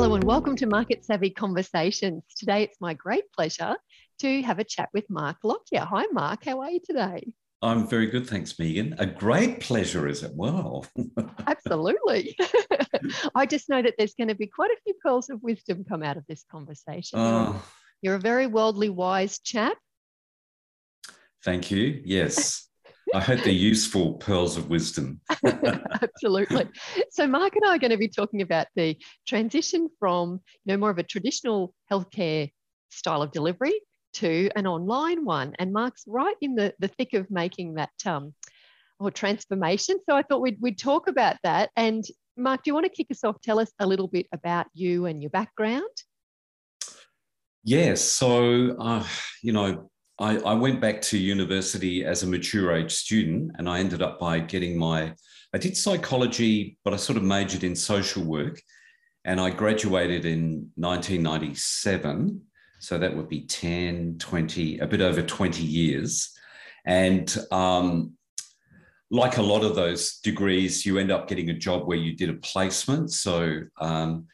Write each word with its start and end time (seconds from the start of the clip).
Hello 0.00 0.14
and 0.14 0.24
welcome 0.24 0.56
to 0.56 0.64
Market 0.64 1.04
Savvy 1.04 1.28
Conversations. 1.28 2.22
Today 2.34 2.62
it's 2.62 2.80
my 2.80 2.94
great 2.94 3.30
pleasure 3.32 3.76
to 4.20 4.40
have 4.40 4.58
a 4.58 4.64
chat 4.64 4.88
with 4.94 5.04
Mark 5.10 5.36
Lockyer. 5.44 5.80
Hi, 5.84 6.06
Mark. 6.10 6.42
How 6.46 6.60
are 6.62 6.70
you 6.70 6.80
today? 6.82 7.34
I'm 7.60 7.86
very 7.86 8.06
good, 8.06 8.26
thanks, 8.26 8.58
Megan. 8.58 8.94
A 8.98 9.04
great 9.04 9.60
pleasure 9.60 10.08
is 10.08 10.22
it? 10.22 10.32
Well, 10.34 10.86
Absolutely. 11.46 12.34
I 13.34 13.44
just 13.44 13.68
know 13.68 13.82
that 13.82 13.92
there's 13.98 14.14
going 14.14 14.28
to 14.28 14.34
be 14.34 14.46
quite 14.46 14.70
a 14.70 14.80
few 14.84 14.94
pearls 15.04 15.28
of 15.28 15.42
wisdom 15.42 15.84
come 15.86 16.02
out 16.02 16.16
of 16.16 16.24
this 16.30 16.46
conversation. 16.50 17.18
uh, 17.18 17.52
You're 18.00 18.14
a 18.14 18.20
very 18.20 18.46
worldly 18.46 18.88
wise 18.88 19.38
chap. 19.40 19.76
thank 21.44 21.70
you. 21.70 22.00
Yes. 22.06 22.69
I 23.14 23.20
hope 23.20 23.40
they're 23.40 23.52
useful 23.52 24.14
pearls 24.14 24.56
of 24.56 24.68
wisdom. 24.68 25.20
Absolutely. 26.02 26.68
So 27.10 27.26
Mark 27.26 27.56
and 27.56 27.64
I 27.64 27.76
are 27.76 27.78
going 27.78 27.90
to 27.90 27.96
be 27.96 28.08
talking 28.08 28.42
about 28.42 28.66
the 28.76 28.96
transition 29.26 29.88
from 29.98 30.40
you 30.64 30.72
know 30.72 30.76
more 30.76 30.90
of 30.90 30.98
a 30.98 31.02
traditional 31.02 31.74
healthcare 31.90 32.50
style 32.90 33.22
of 33.22 33.32
delivery 33.32 33.80
to 34.14 34.50
an 34.56 34.66
online 34.66 35.24
one. 35.24 35.54
And 35.58 35.72
Mark's 35.72 36.04
right 36.06 36.36
in 36.40 36.54
the, 36.54 36.74
the 36.78 36.88
thick 36.88 37.14
of 37.14 37.30
making 37.30 37.74
that 37.74 37.90
um, 38.06 38.34
or 38.98 39.10
transformation. 39.10 39.98
So 40.08 40.16
I 40.16 40.22
thought 40.22 40.40
we'd, 40.40 40.58
we'd 40.60 40.78
talk 40.78 41.08
about 41.08 41.36
that. 41.42 41.70
And 41.76 42.04
Mark, 42.36 42.62
do 42.62 42.70
you 42.70 42.74
want 42.74 42.86
to 42.86 42.90
kick 42.90 43.08
us 43.10 43.24
off? 43.24 43.40
Tell 43.42 43.58
us 43.58 43.70
a 43.78 43.86
little 43.86 44.08
bit 44.08 44.26
about 44.32 44.66
you 44.74 45.06
and 45.06 45.22
your 45.22 45.30
background. 45.30 45.84
Yes. 47.62 48.02
So, 48.02 48.76
uh, 48.78 49.06
you 49.42 49.52
know, 49.52 49.90
I, 50.20 50.36
I 50.36 50.52
went 50.52 50.80
back 50.80 51.00
to 51.02 51.18
university 51.18 52.04
as 52.04 52.22
a 52.22 52.26
mature 52.26 52.76
age 52.76 52.92
student 52.92 53.52
and 53.56 53.68
I 53.68 53.78
ended 53.78 54.02
up 54.02 54.20
by 54.20 54.38
getting 54.38 54.78
my, 54.78 55.14
I 55.54 55.58
did 55.58 55.76
psychology, 55.76 56.76
but 56.84 56.92
I 56.92 56.98
sort 56.98 57.16
of 57.16 57.22
majored 57.22 57.64
in 57.64 57.74
social 57.74 58.22
work. 58.22 58.60
And 59.24 59.40
I 59.40 59.50
graduated 59.50 60.26
in 60.26 60.70
1997. 60.76 62.40
So 62.80 62.98
that 62.98 63.16
would 63.16 63.28
be 63.28 63.46
10, 63.46 64.16
20, 64.18 64.78
a 64.78 64.86
bit 64.86 65.00
over 65.00 65.22
20 65.22 65.62
years. 65.62 66.30
And 66.84 67.34
um, 67.50 68.12
like 69.10 69.38
a 69.38 69.42
lot 69.42 69.64
of 69.64 69.74
those 69.74 70.18
degrees, 70.18 70.84
you 70.84 70.98
end 70.98 71.10
up 71.10 71.28
getting 71.28 71.50
a 71.50 71.54
job 71.54 71.86
where 71.86 71.98
you 71.98 72.14
did 72.14 72.30
a 72.30 72.34
placement. 72.34 73.10
So 73.12 73.62
um, 73.80 74.26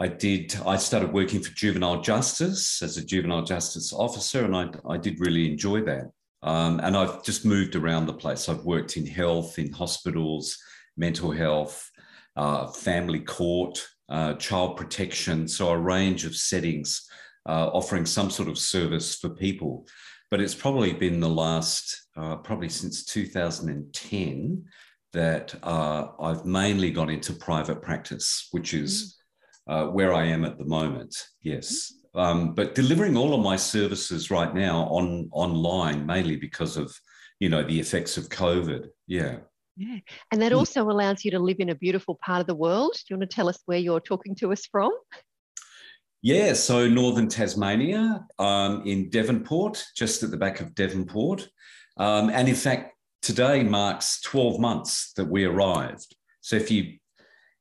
I 0.00 0.06
did, 0.06 0.54
I 0.64 0.76
started 0.76 1.12
working 1.12 1.40
for 1.40 1.50
juvenile 1.54 2.00
justice 2.00 2.82
as 2.82 2.96
a 2.96 3.04
juvenile 3.04 3.42
justice 3.42 3.92
officer, 3.92 4.44
and 4.44 4.54
I, 4.54 4.70
I 4.88 4.96
did 4.96 5.18
really 5.18 5.50
enjoy 5.50 5.82
that. 5.82 6.12
Um, 6.42 6.78
and 6.84 6.96
I've 6.96 7.24
just 7.24 7.44
moved 7.44 7.74
around 7.74 8.06
the 8.06 8.14
place. 8.14 8.48
I've 8.48 8.64
worked 8.64 8.96
in 8.96 9.04
health, 9.04 9.58
in 9.58 9.72
hospitals, 9.72 10.56
mental 10.96 11.32
health, 11.32 11.90
uh, 12.36 12.68
family 12.68 13.18
court, 13.18 13.84
uh, 14.08 14.34
child 14.34 14.76
protection. 14.76 15.48
So 15.48 15.70
a 15.70 15.76
range 15.76 16.24
of 16.24 16.36
settings 16.36 17.08
uh, 17.48 17.66
offering 17.72 18.06
some 18.06 18.30
sort 18.30 18.48
of 18.48 18.56
service 18.56 19.16
for 19.16 19.30
people. 19.30 19.88
But 20.30 20.40
it's 20.40 20.54
probably 20.54 20.92
been 20.92 21.18
the 21.18 21.28
last, 21.28 22.06
uh, 22.16 22.36
probably 22.36 22.68
since 22.68 23.04
2010, 23.04 24.64
that 25.12 25.54
uh, 25.64 26.08
I've 26.20 26.44
mainly 26.44 26.90
gone 26.92 27.10
into 27.10 27.32
private 27.32 27.82
practice, 27.82 28.46
which 28.52 28.74
is 28.74 29.17
uh, 29.68 29.86
where 29.86 30.12
I 30.14 30.24
am 30.24 30.44
at 30.44 30.58
the 30.58 30.64
moment. 30.64 31.14
Yes. 31.42 31.92
Um, 32.14 32.54
but 32.54 32.74
delivering 32.74 33.16
all 33.16 33.34
of 33.34 33.40
my 33.40 33.56
services 33.56 34.30
right 34.30 34.54
now 34.54 34.84
on 34.88 35.28
online, 35.32 36.06
mainly 36.06 36.36
because 36.36 36.76
of 36.76 36.94
you 37.38 37.48
know 37.48 37.62
the 37.62 37.78
effects 37.78 38.16
of 38.16 38.28
COVID. 38.28 38.88
Yeah. 39.06 39.36
Yeah. 39.76 39.98
And 40.32 40.42
that 40.42 40.50
Hmm. 40.52 40.58
also 40.58 40.82
allows 40.90 41.24
you 41.24 41.30
to 41.32 41.38
live 41.38 41.60
in 41.60 41.68
a 41.68 41.74
beautiful 41.74 42.18
part 42.24 42.40
of 42.40 42.46
the 42.48 42.54
world. 42.54 42.94
Do 42.94 43.14
you 43.14 43.18
want 43.18 43.30
to 43.30 43.34
tell 43.34 43.48
us 43.48 43.58
where 43.66 43.78
you're 43.78 44.00
talking 44.00 44.34
to 44.36 44.50
us 44.52 44.66
from? 44.66 44.90
Yeah, 46.20 46.54
so 46.54 46.88
northern 46.88 47.28
Tasmania 47.28 48.26
um, 48.40 48.82
in 48.84 49.08
Devonport, 49.08 49.84
just 49.96 50.24
at 50.24 50.32
the 50.32 50.36
back 50.36 50.60
of 50.60 50.74
Devonport. 50.74 51.48
Um, 51.96 52.28
and 52.30 52.48
in 52.48 52.56
fact, 52.56 52.94
today 53.22 53.62
marks 53.62 54.20
12 54.22 54.58
months 54.58 55.12
that 55.12 55.26
we 55.26 55.44
arrived. 55.44 56.16
So 56.40 56.56
if 56.56 56.72
you 56.72 56.98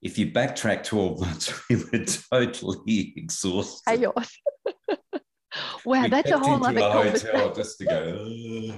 if 0.08 0.18
you 0.18 0.32
backtrack 0.32 0.86
12 0.86 1.20
months, 1.20 1.54
we 1.70 1.76
were 1.76 2.06
totally 2.32 3.14
exhausted. 3.18 3.98
Chaos. 3.98 4.32
wow, 5.86 6.04
We 6.04 6.08
that's 6.08 6.32
a 6.32 6.40
whole 6.40 6.66
other 6.66 6.74
the 6.74 6.80
conversation. 6.80 7.52
just 7.56 7.78
to 7.80 7.86
go. 7.86 8.74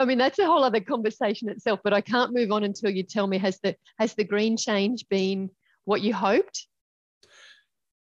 I 0.00 0.04
mean, 0.04 0.18
that's 0.18 0.40
a 0.40 0.46
whole 0.46 0.64
other 0.64 0.80
conversation 0.80 1.48
itself. 1.48 1.78
But 1.84 1.94
I 1.94 2.00
can't 2.00 2.34
move 2.34 2.50
on 2.50 2.64
until 2.64 2.90
you 2.90 3.04
tell 3.04 3.28
me 3.28 3.38
has 3.38 3.60
the 3.62 3.76
has 4.00 4.14
the 4.14 4.24
green 4.24 4.56
change 4.56 5.08
been 5.08 5.50
what 5.84 6.00
you 6.02 6.12
hoped? 6.14 6.66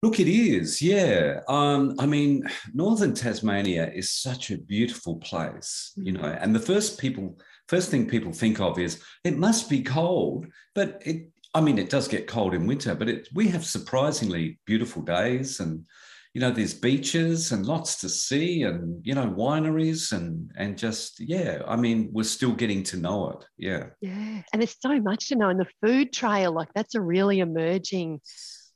Look, 0.02 0.20
it 0.20 0.28
is, 0.28 0.80
yeah. 0.80 1.40
Um, 1.48 1.96
I 1.98 2.06
mean, 2.06 2.48
northern 2.72 3.12
Tasmania 3.12 3.90
is 3.94 4.10
such 4.10 4.50
a 4.50 4.56
beautiful 4.56 5.16
place, 5.16 5.92
you 5.96 6.12
know. 6.12 6.24
And 6.40 6.54
the 6.54 6.60
first 6.60 6.98
people, 6.98 7.38
first 7.68 7.90
thing 7.90 8.06
people 8.08 8.32
think 8.32 8.60
of 8.60 8.78
is 8.78 9.02
it 9.24 9.38
must 9.38 9.68
be 9.68 9.82
cold, 9.82 10.46
but 10.74 11.02
it. 11.04 11.30
I 11.54 11.62
mean, 11.62 11.78
it 11.78 11.88
does 11.88 12.06
get 12.06 12.26
cold 12.26 12.52
in 12.52 12.66
winter, 12.66 12.94
but 12.94 13.08
it, 13.08 13.28
we 13.32 13.48
have 13.48 13.64
surprisingly 13.64 14.58
beautiful 14.66 15.00
days, 15.00 15.58
and 15.58 15.86
you 16.34 16.40
know, 16.40 16.50
there's 16.50 16.74
beaches 16.74 17.50
and 17.52 17.64
lots 17.64 17.98
to 18.00 18.10
see, 18.10 18.62
and 18.62 19.00
you 19.02 19.14
know, 19.14 19.26
wineries, 19.26 20.12
and 20.12 20.50
and 20.58 20.76
just 20.76 21.18
yeah. 21.18 21.62
I 21.66 21.76
mean, 21.76 22.10
we're 22.12 22.24
still 22.24 22.52
getting 22.52 22.82
to 22.84 22.98
know 22.98 23.30
it. 23.30 23.46
Yeah. 23.56 23.86
Yeah, 24.02 24.42
and 24.52 24.60
there's 24.60 24.76
so 24.78 25.00
much 25.00 25.28
to 25.28 25.36
know. 25.36 25.48
And 25.48 25.58
the 25.58 25.66
food 25.82 26.12
trail, 26.12 26.52
like 26.52 26.68
that's 26.74 26.94
a 26.94 27.00
really 27.00 27.40
emerging, 27.40 28.20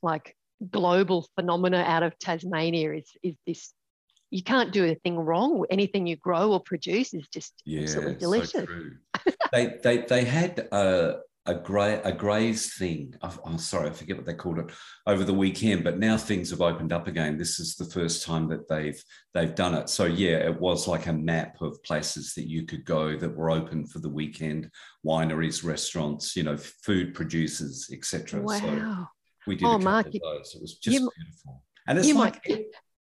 like 0.01 0.35
global 0.71 1.27
phenomena 1.35 1.83
out 1.85 2.01
of 2.01 2.17
Tasmania. 2.17 2.93
Is 2.93 3.11
is 3.21 3.35
this? 3.45 3.73
You 4.31 4.41
can't 4.43 4.71
do 4.71 4.85
a 4.85 4.95
thing 4.95 5.17
wrong. 5.17 5.65
Anything 5.69 6.07
you 6.07 6.15
grow 6.15 6.53
or 6.53 6.59
produce 6.61 7.13
is 7.13 7.27
just 7.27 7.61
Yeah, 7.65 7.81
absolutely 7.83 8.13
so 8.13 8.19
delicious. 8.19 8.65
true. 8.65 8.97
they 9.51 9.77
they 9.83 9.97
they 9.99 10.23
had 10.23 10.67
a 10.71 11.19
a 11.47 11.55
grey 11.55 11.99
a 12.05 12.13
graze 12.13 12.75
thing. 12.75 13.13
I'm 13.21 13.57
sorry, 13.57 13.89
I 13.89 13.91
forget 13.93 14.15
what 14.15 14.25
they 14.25 14.33
called 14.35 14.59
it 14.59 14.71
over 15.05 15.23
the 15.25 15.33
weekend. 15.33 15.83
But 15.83 15.99
now 15.99 16.15
things 16.15 16.49
have 16.51 16.61
opened 16.61 16.93
up 16.93 17.07
again. 17.07 17.37
This 17.37 17.59
is 17.59 17.75
the 17.75 17.83
first 17.85 18.23
time 18.23 18.47
that 18.49 18.69
they've 18.69 19.03
they've 19.33 19.53
done 19.53 19.73
it. 19.73 19.89
So 19.89 20.05
yeah, 20.05 20.37
it 20.49 20.57
was 20.61 20.87
like 20.87 21.07
a 21.07 21.13
map 21.13 21.59
of 21.61 21.83
places 21.83 22.33
that 22.35 22.47
you 22.47 22.65
could 22.65 22.85
go 22.85 23.17
that 23.17 23.35
were 23.35 23.51
open 23.51 23.85
for 23.85 23.99
the 23.99 24.09
weekend: 24.09 24.69
wineries, 25.05 25.61
restaurants, 25.63 26.35
you 26.37 26.43
know, 26.43 26.55
food 26.57 27.13
producers, 27.13 27.89
etc. 27.91 28.39
So 28.39 28.43
Wow. 28.45 29.09
we 29.45 29.55
did 29.57 29.65
Oh, 29.65 29.71
a 29.71 29.73
couple 29.73 29.91
Mark, 29.91 30.05
of 30.07 30.13
those. 30.21 30.55
It 30.55 30.61
was 30.61 30.75
just 30.77 30.95
you- 30.99 31.11
beautiful. 31.17 31.63
And 31.87 31.97
it's 31.99 32.07
you 32.07 32.13
like, 32.13 32.47
might- 32.47 32.65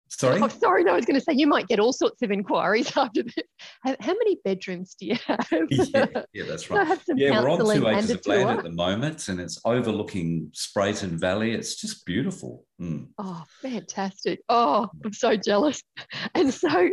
sorry. 0.10 0.42
Oh, 0.42 0.48
sorry, 0.48 0.84
no, 0.84 0.94
I 0.94 0.96
was 0.96 1.06
going 1.06 1.16
to 1.20 1.22
say 1.22 1.34
you 1.34 1.48
might 1.48 1.68
get 1.68 1.80
all 1.80 1.94
sorts 1.94 2.22
of 2.22 2.32
inquiries 2.32 2.92
after 2.98 3.24
this. 3.24 3.36
How, 3.84 3.96
how 4.00 4.14
many 4.14 4.38
bedrooms 4.44 4.96
do 5.00 5.06
you 5.08 5.16
have? 5.26 5.48
yeah, 5.70 6.06
yeah, 6.34 6.44
that's 6.48 6.68
Can 6.68 6.78
I 6.78 6.80
right. 6.80 6.88
have 6.88 7.04
some 7.04 7.18
Yeah, 7.18 7.32
we're 7.42 7.50
on 7.50 7.58
counselling 7.58 7.80
two 7.80 7.88
and 7.88 7.98
acres 7.98 8.12
a 8.12 8.14
of 8.16 8.26
land 8.26 8.58
at 8.60 8.64
the 8.64 8.72
moment, 8.72 9.28
and 9.28 9.40
it's 9.40 9.60
overlooking 9.66 10.52
Spreyton 10.54 11.20
Valley. 11.20 11.52
It's 11.54 11.76
just 11.76 12.06
beautiful. 12.06 12.66
Mm. 12.82 13.08
Oh, 13.18 13.44
fantastic. 13.62 14.42
Oh, 14.50 14.88
I'm 15.04 15.14
so 15.14 15.36
jealous. 15.36 15.82
And 16.36 16.54
so, 16.54 16.90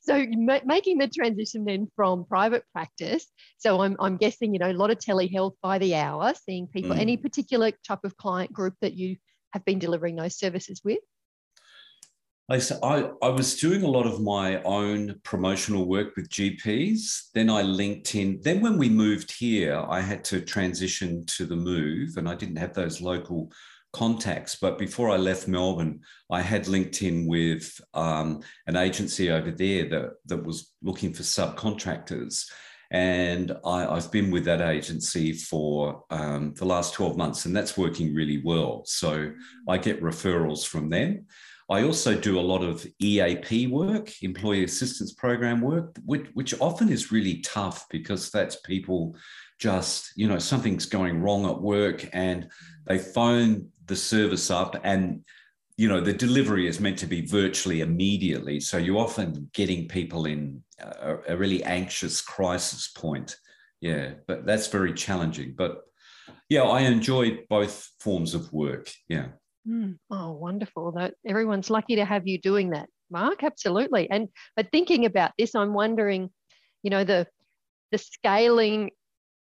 so 0.00 0.26
making 0.64 0.98
the 0.98 1.08
transition 1.08 1.64
then 1.64 1.88
from 1.94 2.24
private 2.24 2.64
practice. 2.72 3.26
So 3.58 3.82
I'm, 3.82 3.96
I'm 4.00 4.16
guessing, 4.16 4.52
you 4.52 4.58
know, 4.58 4.70
a 4.70 4.72
lot 4.72 4.90
of 4.90 4.98
telehealth 4.98 5.52
by 5.62 5.78
the 5.78 5.94
hour, 5.94 6.32
seeing 6.44 6.66
people, 6.66 6.82
Mm. 6.96 6.98
any 6.98 7.16
particular 7.16 7.70
type 7.86 8.00
of 8.04 8.16
client 8.16 8.52
group 8.52 8.74
that 8.80 8.94
you 8.94 9.16
have 9.52 9.64
been 9.64 9.78
delivering 9.78 10.16
those 10.16 10.36
services 10.38 10.80
with? 10.84 10.98
I, 12.50 13.10
I, 13.22 13.28
was 13.28 13.56
doing 13.58 13.82
a 13.82 13.88
lot 13.88 14.04
of 14.04 14.20
my 14.20 14.60
own 14.62 15.20
promotional 15.22 15.86
work 15.86 16.16
with 16.16 16.28
GPs. 16.28 17.30
Then 17.34 17.48
I 17.48 17.62
linked 17.62 18.14
in. 18.14 18.40
Then 18.42 18.60
when 18.60 18.76
we 18.78 18.88
moved 18.88 19.30
here, 19.30 19.82
I 19.88 20.00
had 20.00 20.24
to 20.24 20.40
transition 20.40 21.24
to 21.26 21.46
the 21.46 21.56
move, 21.56 22.16
and 22.16 22.28
I 22.28 22.34
didn't 22.34 22.56
have 22.56 22.74
those 22.74 23.00
local 23.00 23.52
contacts. 23.92 24.56
But 24.56 24.76
before 24.76 25.10
I 25.10 25.16
left 25.16 25.48
Melbourne, 25.48 26.00
I 26.30 26.40
had 26.40 26.66
linked 26.66 27.02
in 27.02 27.26
with 27.26 27.80
um, 27.94 28.40
an 28.66 28.76
agency 28.76 29.30
over 29.30 29.50
there 29.50 29.88
that, 29.90 30.10
that 30.26 30.44
was 30.44 30.72
looking 30.82 31.12
for 31.12 31.22
subcontractors. 31.22 32.46
And 32.90 33.52
I, 33.64 33.86
I've 33.86 34.10
been 34.10 34.30
with 34.30 34.44
that 34.44 34.60
agency 34.60 35.32
for 35.32 36.04
um, 36.10 36.52
the 36.54 36.66
last 36.66 36.92
12 36.94 37.16
months, 37.16 37.46
and 37.46 37.56
that's 37.56 37.78
working 37.78 38.14
really 38.14 38.42
well. 38.44 38.82
So 38.84 39.32
I 39.68 39.78
get 39.78 40.02
referrals 40.02 40.66
from 40.66 40.90
them. 40.90 41.26
I 41.72 41.84
also 41.84 42.18
do 42.18 42.38
a 42.38 42.48
lot 42.52 42.62
of 42.62 42.86
EAP 43.00 43.68
work, 43.68 44.10
employee 44.22 44.64
assistance 44.64 45.12
program 45.12 45.60
work, 45.60 45.96
which, 46.04 46.26
which 46.34 46.54
often 46.60 46.88
is 46.90 47.10
really 47.10 47.40
tough 47.40 47.86
because 47.90 48.30
that's 48.30 48.56
people 48.56 49.16
just, 49.58 50.12
you 50.16 50.28
know, 50.28 50.38
something's 50.38 50.86
going 50.86 51.20
wrong 51.20 51.46
at 51.46 51.60
work 51.60 52.08
and 52.12 52.48
they 52.86 52.98
phone 52.98 53.68
the 53.86 53.96
service 53.96 54.50
up 54.50 54.76
and 54.84 55.24
you 55.78 55.88
know 55.88 56.00
the 56.00 56.12
delivery 56.12 56.68
is 56.68 56.78
meant 56.78 56.98
to 56.98 57.06
be 57.06 57.26
virtually 57.26 57.80
immediately 57.80 58.60
so 58.60 58.76
you're 58.76 59.00
often 59.00 59.50
getting 59.54 59.88
people 59.88 60.26
in 60.26 60.62
a, 60.78 61.16
a 61.28 61.36
really 61.36 61.64
anxious 61.64 62.20
crisis 62.20 62.88
point 62.88 63.36
yeah 63.80 64.12
but 64.28 64.46
that's 64.46 64.68
very 64.68 64.92
challenging 64.92 65.54
but 65.56 65.82
yeah, 66.48 66.62
I 66.62 66.80
enjoy 66.80 67.38
both 67.48 67.90
forms 67.98 68.34
of 68.34 68.52
work. 68.52 68.90
Yeah. 69.08 69.28
Mm. 69.68 69.98
Oh, 70.10 70.32
wonderful. 70.32 70.92
That 70.92 71.14
everyone's 71.26 71.70
lucky 71.70 71.96
to 71.96 72.04
have 72.04 72.26
you 72.26 72.38
doing 72.38 72.70
that, 72.70 72.88
Mark. 73.10 73.44
Absolutely. 73.44 74.10
And 74.10 74.28
but 74.56 74.70
thinking 74.72 75.04
about 75.04 75.32
this, 75.38 75.54
I'm 75.54 75.72
wondering, 75.72 76.30
you 76.82 76.90
know, 76.90 77.04
the 77.04 77.26
the 77.92 77.98
scaling 77.98 78.90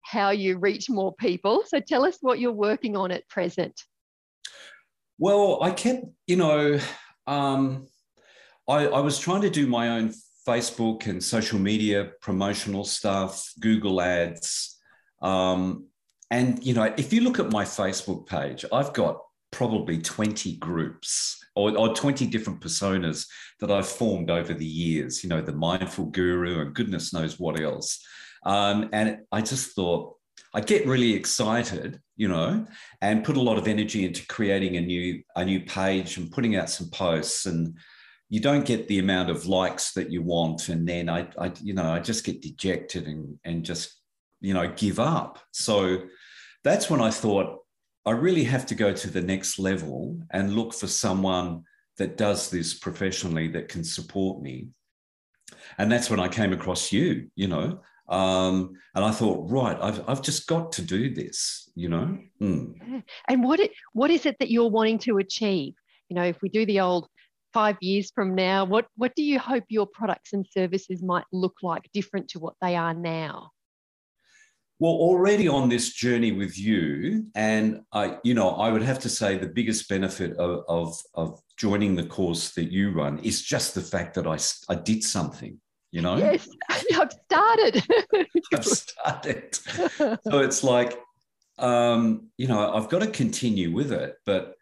how 0.03 0.31
you 0.31 0.59
reach 0.59 0.91
more 0.91 1.15
people. 1.15 1.63
So 1.67 1.81
tell 1.81 2.05
us 2.05 2.19
what 2.21 2.39
you're 2.39 2.53
working 2.53 2.97
on 2.97 3.11
at 3.11 3.27
present. 3.29 3.81
Well, 5.19 5.63
I 5.63 5.71
kept, 5.71 6.05
you 6.27 6.37
know, 6.37 6.79
um, 7.27 7.87
I, 8.69 8.87
I 8.87 9.01
was 9.01 9.19
trying 9.19 9.43
to 9.43 9.51
do 9.51 9.67
my 9.67 9.91
own 9.91 10.13
Facebook 10.47 11.07
and 11.07 11.23
social 11.25 11.59
media 11.59 12.11
promotional 12.21 12.85
stuff, 12.85 13.51
Google 13.61 14.03
ads. 14.03 14.79
Um, 15.23 15.87
and, 16.31 16.63
you 16.63 16.75
know, 16.75 16.93
if 16.99 17.13
you 17.13 17.23
look 17.23 17.39
at 17.39 17.51
my 17.51 17.65
Facebook 17.65 18.27
page, 18.27 18.65
I've 18.73 18.93
got 18.93 19.21
probably 19.55 19.99
20 19.99 20.57
groups 20.57 21.41
or, 21.55 21.79
or 21.79 21.95
20 21.95 22.27
different 22.27 22.61
personas 22.61 23.29
that 23.61 23.71
I've 23.71 23.87
formed 23.87 24.29
over 24.29 24.53
the 24.53 24.67
years, 24.67 25.23
you 25.23 25.31
know, 25.31 25.41
the 25.41 25.53
mindful 25.53 26.07
guru 26.07 26.61
and 26.61 26.75
goodness 26.75 27.13
knows 27.13 27.39
what 27.39 27.61
else. 27.61 28.05
Um, 28.45 28.89
and 28.93 29.19
I 29.31 29.41
just 29.43 29.77
thought, 29.77 30.17
I 30.53 30.61
get 30.61 30.89
really 30.89 31.15
excited, 31.15 32.01
you 32.17 32.27
know, 32.27 32.67
and 33.01 33.25
put 33.25 33.37
a 33.37 33.41
lot 33.41 33.57
of 33.57 33.69
energy 33.69 34.05
into 34.05 34.27
creating 34.27 34.77
a 34.77 34.81
new 34.81 35.23
a 35.37 35.45
new 35.45 35.61
page 35.61 36.17
and 36.17 36.31
putting 36.33 36.57
out 36.57 36.69
some 36.69 36.91
posts 36.91 37.47
and 37.47 37.77
you 38.29 38.41
don't 38.41 38.67
get 38.67 38.89
the 38.89 38.99
amount 38.99 39.31
of 39.31 39.47
likes 39.47 39.93
that 39.93 40.11
you 40.11 40.23
want 40.23 40.69
and 40.69 40.89
then 40.89 41.09
I, 41.09 41.29
I 41.39 41.53
you 41.61 41.75
know 41.75 41.93
I 41.93 42.01
just 42.01 42.25
get 42.25 42.43
dejected 42.43 43.07
and 43.07 43.39
and 43.45 43.65
just 43.65 44.01
you 44.41 44.55
know 44.55 44.73
give 44.77 45.01
up. 45.01 45.41
So 45.53 46.03
that's 46.63 46.89
when 46.89 47.01
I 47.01 47.11
thought 47.11 47.64
I 48.07 48.11
really 48.13 48.45
have 48.45 48.67
to 48.67 48.75
go 48.75 48.93
to 48.93 49.11
the 49.11 49.21
next 49.21 49.59
level 49.59 50.21
and 50.31 50.55
look 50.55 50.75
for 50.75 50.87
someone 50.87 51.65
that 51.97 52.17
does 52.17 52.51
this 52.51 52.75
professionally 52.75 53.49
that 53.49 53.69
can 53.69 53.85
support 53.85 54.43
me. 54.43 54.69
And 55.79 55.91
that's 55.91 56.11
when 56.11 56.21
I 56.21 56.29
came 56.29 56.53
across 56.53 56.93
you, 56.93 57.31
you 57.35 57.49
know. 57.49 57.81
Um, 58.09 58.75
and 58.95 59.05
I 59.05 59.11
thought, 59.11 59.51
right, 59.51 59.79
I've, 59.81 60.07
I've 60.09 60.23
just 60.23 60.47
got 60.47 60.73
to 60.73 60.83
do 60.83 61.15
this, 61.15 61.71
you 61.75 61.89
know. 61.89 62.19
Mm. 62.41 63.03
And 63.29 63.43
what 63.43 63.61
it, 63.61 63.73
what 63.93 64.11
is 64.11 64.27
it 64.27 64.37
that 64.41 64.51
you're 64.51 64.71
wanting 64.71 64.99
to 65.01 65.19
achieve? 65.19 65.75
You 66.09 66.17
know, 66.17 66.25
if 66.25 66.43
we 66.43 66.51
do 66.51 66.67
the 66.67 66.81
old 66.81 67.09
five 67.55 67.77
years 67.81 68.11
from 68.15 68.35
now, 68.35 68.65
what 68.65 68.87
what 68.97 69.15
do 69.15 69.23
you 69.23 69.39
hope 69.39 69.65
your 69.69 69.87
products 69.87 70.35
and 70.35 70.47
services 70.47 71.03
might 71.03 71.25
look 71.33 71.55
like 71.63 71.89
different 71.95 72.29
to 72.29 72.39
what 72.39 72.55
they 72.61 72.77
are 72.77 72.93
now? 72.93 73.53
Well, 74.81 74.93
already 74.93 75.47
on 75.47 75.69
this 75.69 75.93
journey 75.93 76.33
with 76.33 76.59
you, 76.59 77.27
and 77.35 77.83
I, 77.93 78.19
you 78.25 78.35
know, 78.35 78.51
I 78.51 78.71
would 78.71 78.83
have 78.83 78.99
to 79.01 79.09
say 79.09 79.39
the 79.39 79.47
biggest 79.47 79.89
benefit 79.89 80.37
of, 80.37 80.65
of, 80.69 80.97
of 81.15 81.41
joining 81.57 81.95
the 81.95 82.07
course 82.07 82.53
that 82.55 82.73
you 82.73 82.91
run 82.91 83.19
is 83.21 83.43
just 83.43 83.75
the 83.75 83.81
fact 83.81 84.15
that 84.15 84.27
I, 84.27 84.39
I 84.73 84.77
did 84.77 85.05
something 85.05 85.61
you 85.95 86.03
know? 86.03 86.17
Yes, 86.17 86.49
I've 86.69 87.13
started. 87.27 87.85
I've 88.53 88.65
started. 88.65 89.55
so 89.55 90.39
it's 90.41 90.65
like, 90.65 90.99
um, 91.59 92.31
you 92.37 92.49
know, 92.49 92.75
I've 92.75 92.89
got 92.89 93.03
to 93.03 93.07
continue 93.07 93.73
with 93.73 93.93
it, 93.93 94.17
but 94.27 94.55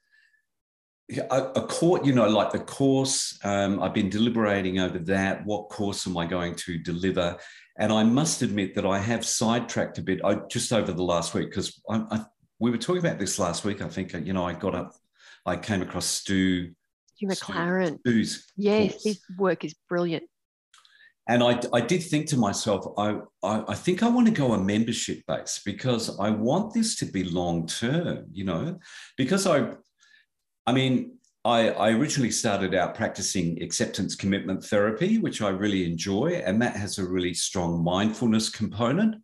a, 1.19 1.53
a 1.57 1.67
court, 1.67 2.05
you 2.05 2.13
know, 2.13 2.29
like 2.29 2.53
the 2.53 2.61
course, 2.61 3.39
um, 3.45 3.83
I've 3.83 3.95
been 3.95 4.09
deliberating 4.09 4.79
over 4.79 4.99
that. 4.99 5.45
What 5.45 5.69
course 5.69 6.07
am 6.07 6.17
I 6.17 6.27
going 6.27 6.55
to 6.57 6.79
deliver? 6.79 7.37
And 7.79 7.93
I 7.93 8.05
must 8.05 8.43
admit 8.43 8.75
that 8.75 8.87
I 8.87 8.99
have 8.99 9.25
sidetracked 9.25 9.99
a 9.99 10.03
bit 10.03 10.21
I, 10.25 10.37
just 10.51 10.73
over 10.73 10.93
the 10.93 11.03
last 11.03 11.35
week 11.35 11.51
because 11.51 11.81
we 12.59 12.71
were 12.71 12.79
talking 12.79 13.05
about 13.05 13.19
this 13.19 13.39
last 13.39 13.65
week. 13.65 13.83
I 13.83 13.89
think, 13.89 14.13
you 14.13 14.33
know, 14.33 14.45
I 14.45 14.53
got 14.53 14.75
up, 14.75 14.95
I 15.47 15.57
came 15.57 15.83
across 15.83 16.07
Stu. 16.07 16.73
Stu 17.15 17.27
McLaren. 17.27 17.99
Stu's 18.01 18.53
yes, 18.57 18.93
course. 18.93 19.05
his 19.05 19.21
work 19.39 19.65
is 19.65 19.75
brilliant 19.89 20.25
and 21.29 21.43
I, 21.43 21.61
I 21.73 21.81
did 21.81 22.03
think 22.03 22.27
to 22.29 22.37
myself, 22.37 22.85
I, 22.99 23.19
I, 23.43 23.65
I 23.69 23.75
think 23.75 24.03
I 24.03 24.09
want 24.09 24.27
to 24.27 24.35
go 24.35 24.53
a 24.55 24.59
membership 24.59 25.23
base 25.29 25.61
because 25.65 26.19
I 26.19 26.31
want 26.31 26.75
this 26.75 26.97
to 26.97 27.07
be 27.07 27.23
long 27.23 27.67
term, 27.67 28.27
you 28.33 28.45
know, 28.45 28.79
because 29.17 29.47
I, 29.47 29.71
I 30.67 30.73
mean, 30.73 31.19
I, 31.45 31.71
I 31.71 31.91
originally 31.91 32.31
started 32.31 32.75
out 32.75 32.95
practicing 32.95 33.61
acceptance 33.63 34.15
commitment 34.15 34.65
therapy, 34.65 35.19
which 35.19 35.43
I 35.43 35.49
really 35.49 35.85
enjoy, 35.85 36.43
and 36.45 36.63
that 36.63 36.77
has 36.77 36.99
a 36.99 37.05
really 37.05 37.35
strong 37.35 37.83
mindfulness 37.83 38.49
component. 38.49 39.17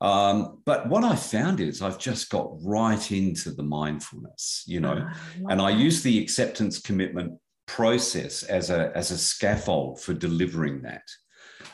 Um, 0.00 0.62
but 0.64 0.88
what 0.88 1.04
I 1.04 1.14
found 1.14 1.60
is 1.60 1.82
I've 1.82 1.98
just 1.98 2.30
got 2.30 2.50
right 2.62 3.12
into 3.12 3.50
the 3.52 3.62
mindfulness, 3.62 4.64
you 4.66 4.80
know, 4.80 5.06
oh, 5.06 5.46
and 5.50 5.60
I 5.60 5.70
use 5.70 6.02
the 6.02 6.20
acceptance 6.20 6.80
commitment 6.80 7.38
process 7.66 8.42
as 8.42 8.70
a 8.70 8.90
as 8.96 9.10
a 9.12 9.18
scaffold 9.18 10.00
for 10.00 10.14
delivering 10.14 10.82
that. 10.82 11.02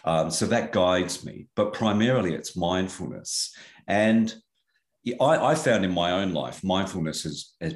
Um, 0.05 0.31
so 0.31 0.47
that 0.47 0.73
guides 0.73 1.25
me, 1.25 1.47
but 1.55 1.73
primarily 1.73 2.35
it's 2.35 2.57
mindfulness. 2.57 3.55
And 3.87 4.35
I, 5.21 5.53
I 5.53 5.55
found 5.55 5.85
in 5.85 5.93
my 5.93 6.11
own 6.11 6.33
life, 6.33 6.63
mindfulness 6.65 7.23
has, 7.23 7.55
has 7.61 7.75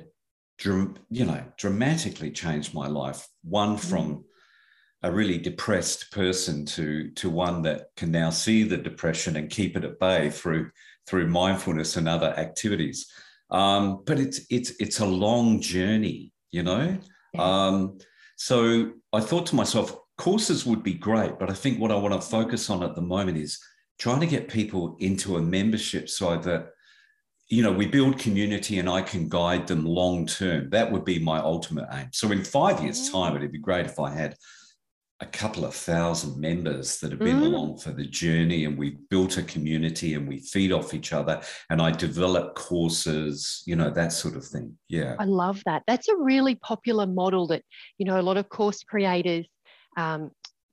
you 0.65 1.25
know, 1.25 1.43
dramatically 1.57 2.31
changed 2.31 2.75
my 2.75 2.87
life. 2.87 3.27
One 3.43 3.77
mm. 3.77 3.81
from 3.81 4.25
a 5.03 5.11
really 5.11 5.39
depressed 5.39 6.11
person 6.11 6.67
to 6.67 7.11
to 7.13 7.31
one 7.31 7.63
that 7.63 7.89
can 7.97 8.11
now 8.11 8.31
see 8.31 8.65
the 8.65 8.77
depression 8.77 9.37
and 9.37 9.49
keep 9.49 9.77
it 9.77 9.85
at 9.85 9.99
bay 9.99 10.31
through 10.31 10.71
through 11.07 11.27
mindfulness 11.27 11.97
and 11.97 12.09
other 12.09 12.35
activities. 12.37 13.11
Um, 13.51 14.03
but 14.05 14.19
it's 14.19 14.41
it's 14.51 14.73
it's 14.79 15.01
a 15.01 15.07
long 15.07 15.61
journey, 15.61 16.33
you 16.53 16.63
know. 16.63 16.99
Yeah. 17.33 17.43
Um, 17.43 17.99
so 18.37 18.93
I 19.13 19.21
thought 19.21 19.47
to 19.47 19.57
myself, 19.57 19.97
courses 20.19 20.67
would 20.67 20.83
be 20.83 20.95
great, 20.95 21.39
but 21.39 21.51
I 21.51 21.55
think 21.55 21.79
what 21.79 21.91
I 21.91 21.97
want 21.97 22.15
to 22.15 22.21
focus 22.21 22.71
on 22.71 22.83
at 22.83 22.95
the 22.95 23.03
moment 23.03 23.39
is 23.39 23.59
trying 23.99 24.21
to 24.21 24.27
get 24.27 24.49
people 24.49 24.97
into 25.01 25.37
a 25.37 25.43
membership 25.43 26.09
so 26.09 26.37
that 26.37 26.71
you 27.51 27.63
know 27.63 27.73
we 27.73 27.87
build 27.87 28.19
community 28.19 28.79
and 28.79 28.89
I 28.89 29.03
can 29.03 29.29
guide 29.29 29.67
them 29.67 29.85
long 29.85 30.27
term. 30.27 30.71
That 30.71 30.91
would 30.91 31.05
be 31.05 31.19
my 31.19 31.39
ultimate 31.39 31.89
aim. 31.93 32.09
So 32.13 32.31
in 32.31 32.45
five 32.45 32.83
years' 32.83 33.09
mm. 33.09 33.13
time, 33.13 33.37
it'd 33.37 33.53
be 33.53 33.59
great 33.59 33.87
if 33.87 33.99
I 33.99 34.11
had 34.11 34.37
a 35.23 35.27
couple 35.27 35.67
of 35.67 35.75
thousand 35.75 36.41
members 36.41 36.99
that 37.01 37.11
have 37.11 37.19
been 37.19 37.41
mm. 37.41 37.47
along 37.47 37.77
for 37.77 37.91
the 37.91 38.07
journey 38.07 38.65
and 38.65 38.79
we've 38.79 38.97
built 39.11 39.37
a 39.37 39.43
community 39.43 40.15
and 40.15 40.27
we 40.27 40.39
feed 40.39 40.73
off 40.73 40.95
each 40.95 41.13
other 41.13 41.43
and 41.69 41.83
I 41.83 41.91
develop 41.91 42.55
courses, 42.55 43.63
you 43.67 43.77
know, 43.77 43.91
that 43.91 44.15
sort 44.15 44.35
of 44.35 44.47
thing. 44.47 44.79
Yeah. 44.89 45.17
I 45.19 45.25
love 45.25 45.63
that. 45.67 45.83
That's 45.87 46.09
a 46.09 46.17
really 46.17 46.55
popular 46.55 47.07
model 47.07 47.47
that, 47.49 47.63
you 47.99 48.07
know, 48.07 48.19
a 48.19 48.23
lot 48.23 48.39
of 48.39 48.49
course 48.49 48.83
creators 48.83 49.47
um, 49.99 50.31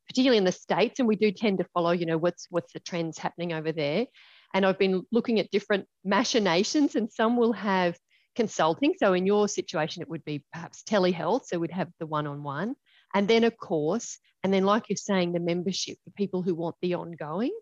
particularly 0.07 0.37
in 0.37 0.45
the 0.45 0.51
states, 0.51 0.99
and 0.99 1.07
we 1.07 1.15
do 1.15 1.31
tend 1.31 1.57
to 1.57 1.65
follow, 1.73 1.91
you 1.91 2.05
know, 2.05 2.17
what's 2.17 2.47
what's 2.49 2.73
the 2.73 2.79
trends 2.79 3.17
happening 3.17 3.53
over 3.53 3.71
there. 3.71 4.05
And 4.53 4.65
I've 4.65 4.79
been 4.79 5.03
looking 5.11 5.39
at 5.39 5.51
different 5.51 5.85
machinations, 6.03 6.95
and 6.95 7.11
some 7.11 7.37
will 7.37 7.53
have 7.53 7.97
consulting. 8.35 8.93
So 8.97 9.13
in 9.13 9.25
your 9.25 9.47
situation, 9.47 10.01
it 10.01 10.09
would 10.09 10.25
be 10.25 10.43
perhaps 10.53 10.83
telehealth. 10.83 11.45
So 11.45 11.59
we'd 11.59 11.71
have 11.71 11.89
the 11.99 12.05
one-on-one, 12.05 12.75
and 13.13 13.27
then 13.27 13.43
a 13.43 13.51
course, 13.51 14.19
and 14.43 14.53
then 14.53 14.63
like 14.63 14.89
you're 14.89 14.97
saying, 14.97 15.33
the 15.33 15.39
membership 15.39 15.97
for 16.03 16.11
people 16.11 16.41
who 16.41 16.55
want 16.55 16.75
the 16.81 16.95
ongoing. 16.95 17.57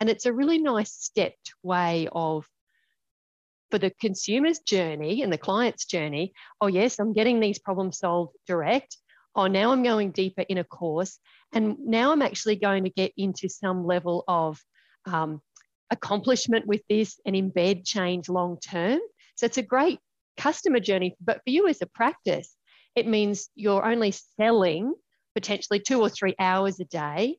And 0.00 0.08
it's 0.08 0.26
a 0.26 0.32
really 0.32 0.58
nice 0.58 0.92
stepped 0.92 1.52
way 1.62 2.08
of 2.10 2.46
for 3.70 3.78
the 3.78 3.92
consumer's 4.00 4.58
journey 4.60 5.22
and 5.22 5.32
the 5.32 5.38
client's 5.38 5.84
journey, 5.84 6.32
oh, 6.60 6.66
yes, 6.66 6.98
I'm 6.98 7.12
getting 7.12 7.38
these 7.38 7.58
problems 7.58 7.98
solved 7.98 8.34
direct 8.46 8.96
oh, 9.34 9.46
now 9.46 9.72
I'm 9.72 9.82
going 9.82 10.10
deeper 10.10 10.42
in 10.42 10.58
a 10.58 10.64
course. 10.64 11.18
And 11.52 11.76
now 11.80 12.12
I'm 12.12 12.22
actually 12.22 12.56
going 12.56 12.84
to 12.84 12.90
get 12.90 13.12
into 13.16 13.48
some 13.48 13.86
level 13.86 14.24
of 14.28 14.60
um, 15.06 15.40
accomplishment 15.90 16.66
with 16.66 16.82
this 16.88 17.18
and 17.26 17.34
embed 17.34 17.84
change 17.84 18.28
long 18.28 18.58
term. 18.58 19.00
So 19.36 19.46
it's 19.46 19.58
a 19.58 19.62
great 19.62 19.98
customer 20.36 20.80
journey. 20.80 21.16
But 21.20 21.38
for 21.44 21.50
you 21.50 21.68
as 21.68 21.82
a 21.82 21.86
practice, 21.86 22.54
it 22.94 23.06
means 23.06 23.48
you're 23.54 23.84
only 23.84 24.12
selling 24.12 24.94
potentially 25.34 25.80
two 25.80 26.00
or 26.00 26.08
three 26.08 26.34
hours 26.38 26.80
a 26.80 26.84
day. 26.84 27.36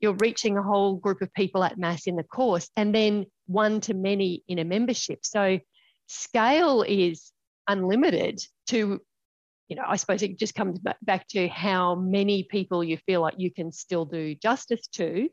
You're 0.00 0.16
reaching 0.20 0.56
a 0.56 0.62
whole 0.62 0.96
group 0.96 1.22
of 1.22 1.32
people 1.34 1.64
at 1.64 1.78
mass 1.78 2.06
in 2.06 2.16
the 2.16 2.22
course 2.22 2.70
and 2.76 2.94
then 2.94 3.26
one 3.46 3.80
to 3.82 3.94
many 3.94 4.44
in 4.48 4.58
a 4.58 4.64
membership. 4.64 5.20
So 5.24 5.58
scale 6.06 6.82
is 6.82 7.32
unlimited 7.68 8.40
to 8.68 9.00
you 9.68 9.76
know, 9.76 9.84
I 9.86 9.96
suppose 9.96 10.22
it 10.22 10.38
just 10.38 10.54
comes 10.54 10.80
back 11.02 11.28
to 11.28 11.46
how 11.48 11.94
many 11.94 12.42
people 12.42 12.82
you 12.82 12.96
feel 13.04 13.20
like 13.20 13.34
you 13.36 13.52
can 13.52 13.70
still 13.70 14.06
do 14.06 14.34
justice 14.34 14.86
to. 14.94 15.28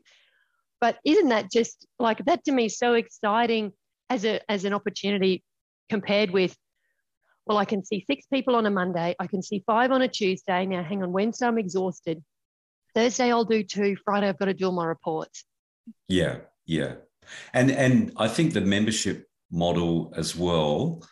But 0.80 0.98
isn't 1.04 1.28
that 1.28 1.50
just 1.50 1.86
like 1.98 2.24
that 2.26 2.44
to 2.44 2.52
me 2.52 2.68
so 2.68 2.94
exciting 2.94 3.72
as 4.10 4.24
a 4.24 4.40
as 4.50 4.64
an 4.64 4.72
opportunity 4.72 5.42
compared 5.88 6.30
with, 6.30 6.56
well, 7.46 7.58
I 7.58 7.64
can 7.64 7.84
see 7.84 8.04
six 8.06 8.26
people 8.32 8.56
on 8.56 8.66
a 8.66 8.70
Monday, 8.70 9.14
I 9.18 9.26
can 9.26 9.42
see 9.42 9.62
five 9.66 9.90
on 9.90 10.02
a 10.02 10.08
Tuesday. 10.08 10.66
Now, 10.66 10.82
hang 10.82 11.02
on, 11.02 11.12
Wednesday 11.12 11.46
I'm 11.46 11.58
exhausted. 11.58 12.22
Thursday 12.94 13.30
I'll 13.30 13.44
do 13.44 13.62
two. 13.62 13.96
Friday 14.04 14.28
I've 14.28 14.38
got 14.38 14.46
to 14.46 14.54
do 14.54 14.66
all 14.66 14.72
my 14.72 14.86
reports. 14.86 15.44
Yeah, 16.08 16.38
yeah, 16.66 16.94
and 17.54 17.70
and 17.70 18.12
I 18.16 18.28
think 18.28 18.52
the 18.52 18.60
membership 18.60 19.26
model 19.50 20.12
as 20.16 20.34
well, 20.34 21.06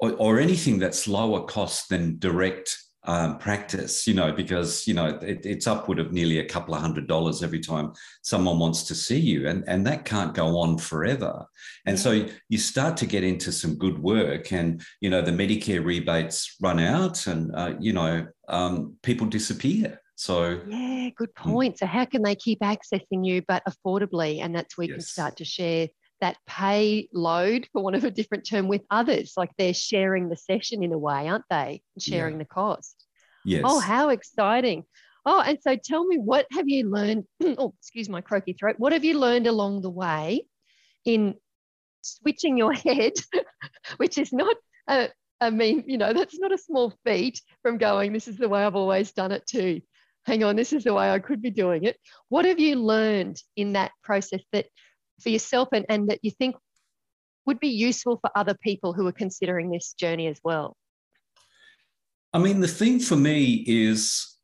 or, 0.00 0.12
or 0.12 0.40
anything 0.40 0.78
that's 0.78 1.06
lower 1.06 1.44
cost 1.44 1.88
than 1.88 2.18
direct 2.18 2.76
um, 3.06 3.38
practice, 3.38 4.06
you 4.06 4.14
know, 4.14 4.32
because, 4.32 4.86
you 4.86 4.94
know, 4.94 5.18
it, 5.20 5.44
it's 5.44 5.66
upward 5.66 5.98
of 5.98 6.12
nearly 6.12 6.38
a 6.38 6.44
couple 6.44 6.74
of 6.74 6.80
hundred 6.80 7.06
dollars 7.06 7.42
every 7.42 7.60
time 7.60 7.92
someone 8.22 8.58
wants 8.58 8.84
to 8.84 8.94
see 8.94 9.18
you. 9.18 9.46
And, 9.48 9.64
and 9.66 9.86
that 9.86 10.04
can't 10.04 10.34
go 10.34 10.58
on 10.58 10.78
forever. 10.78 11.46
And 11.86 11.98
so 11.98 12.26
you 12.48 12.58
start 12.58 12.96
to 12.98 13.06
get 13.06 13.24
into 13.24 13.52
some 13.52 13.76
good 13.76 13.98
work 13.98 14.52
and, 14.52 14.82
you 15.00 15.10
know, 15.10 15.22
the 15.22 15.32
Medicare 15.32 15.84
rebates 15.84 16.56
run 16.60 16.80
out 16.80 17.26
and, 17.26 17.54
uh, 17.54 17.74
you 17.78 17.92
know, 17.92 18.26
um, 18.48 18.94
people 19.02 19.26
disappear. 19.26 20.00
So, 20.16 20.60
yeah, 20.68 21.10
good 21.16 21.30
hmm. 21.36 21.50
point. 21.50 21.74
Mm. 21.74 21.78
So, 21.78 21.86
how 21.86 22.04
can 22.04 22.22
they 22.22 22.36
keep 22.36 22.60
accessing 22.60 23.26
you 23.26 23.42
but 23.46 23.64
affordably? 23.68 24.40
And 24.40 24.54
that's 24.54 24.78
where 24.78 24.84
yes. 24.84 24.88
you 24.88 24.94
can 24.94 25.02
start 25.02 25.36
to 25.38 25.44
share 25.44 25.88
that 26.20 26.36
pay 26.46 27.08
load, 27.12 27.68
for 27.72 27.82
one 27.82 27.94
of 27.94 28.04
a 28.04 28.10
different 28.10 28.46
term, 28.48 28.68
with 28.68 28.82
others. 28.90 29.34
Like 29.36 29.50
they're 29.58 29.74
sharing 29.74 30.28
the 30.28 30.36
session 30.36 30.82
in 30.82 30.92
a 30.92 30.98
way, 30.98 31.28
aren't 31.28 31.44
they? 31.50 31.82
Sharing 31.98 32.34
yeah. 32.34 32.38
the 32.38 32.46
cost. 32.46 33.04
Yes. 33.44 33.62
Oh, 33.64 33.78
how 33.78 34.08
exciting. 34.08 34.84
Oh, 35.26 35.40
and 35.40 35.58
so 35.60 35.76
tell 35.76 36.04
me, 36.06 36.18
what 36.18 36.46
have 36.52 36.68
you 36.68 36.88
learned? 36.88 37.24
oh, 37.42 37.74
excuse 37.78 38.08
my 38.08 38.20
croaky 38.20 38.52
throat. 38.52 38.76
What 38.78 38.92
have 38.92 39.04
you 39.04 39.18
learned 39.18 39.46
along 39.46 39.82
the 39.82 39.90
way 39.90 40.46
in 41.04 41.34
switching 42.02 42.58
your 42.58 42.72
head, 42.72 43.14
which 43.96 44.18
is 44.18 44.32
not 44.32 44.56
a, 44.88 45.08
I 45.40 45.50
mean, 45.50 45.84
you 45.86 45.98
know, 45.98 46.12
that's 46.12 46.38
not 46.38 46.52
a 46.52 46.58
small 46.58 46.94
feat 47.04 47.40
from 47.62 47.78
going, 47.78 48.12
this 48.12 48.28
is 48.28 48.36
the 48.36 48.48
way 48.48 48.64
I've 48.64 48.76
always 48.76 49.12
done 49.12 49.32
it 49.32 49.46
too. 49.46 49.80
Hang 50.26 50.42
on, 50.42 50.56
this 50.56 50.72
is 50.72 50.84
the 50.84 50.94
way 50.94 51.10
I 51.10 51.18
could 51.18 51.42
be 51.42 51.50
doing 51.50 51.84
it. 51.84 51.98
What 52.28 52.46
have 52.46 52.58
you 52.58 52.76
learned 52.76 53.42
in 53.56 53.74
that 53.74 53.92
process 54.02 54.40
that 54.52 54.66
for 55.20 55.28
yourself 55.28 55.68
and, 55.72 55.84
and 55.88 56.08
that 56.10 56.20
you 56.22 56.30
think 56.30 56.56
would 57.46 57.60
be 57.60 57.68
useful 57.68 58.18
for 58.18 58.30
other 58.34 58.56
people 58.62 58.92
who 58.92 59.06
are 59.06 59.12
considering 59.12 59.70
this 59.70 59.92
journey 59.92 60.26
as 60.26 60.40
well? 60.42 60.76
I 62.32 62.38
mean, 62.38 62.60
the 62.60 62.68
thing 62.68 62.98
for 62.98 63.16
me 63.16 63.64
is 63.66 64.38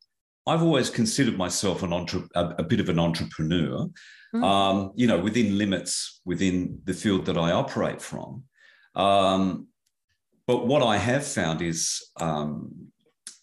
I've 0.47 0.63
always 0.63 0.89
considered 0.89 1.37
myself 1.37 1.83
an 1.83 1.93
entre- 1.93 2.27
a, 2.35 2.55
a 2.59 2.63
bit 2.63 2.79
of 2.79 2.89
an 2.89 2.99
entrepreneur, 2.99 3.87
mm. 4.33 4.43
um, 4.43 4.91
you 4.95 5.07
know, 5.07 5.19
within 5.19 5.57
limits 5.57 6.21
within 6.25 6.79
the 6.85 6.93
field 6.93 7.25
that 7.25 7.37
I 7.37 7.51
operate 7.51 8.01
from. 8.01 8.43
Um, 8.95 9.67
but 10.47 10.67
what 10.67 10.81
I 10.81 10.97
have 10.97 11.25
found 11.25 11.61
is 11.61 12.11
um, 12.19 12.91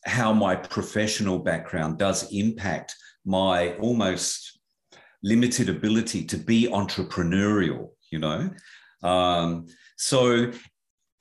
how 0.04 0.32
my 0.32 0.56
professional 0.56 1.38
background 1.38 1.98
does 1.98 2.30
impact 2.32 2.94
my 3.24 3.74
almost 3.74 4.57
limited 5.22 5.68
ability 5.68 6.24
to 6.24 6.36
be 6.36 6.68
entrepreneurial, 6.68 7.90
you 8.10 8.18
know? 8.18 8.50
Um, 9.02 9.66
so 9.96 10.52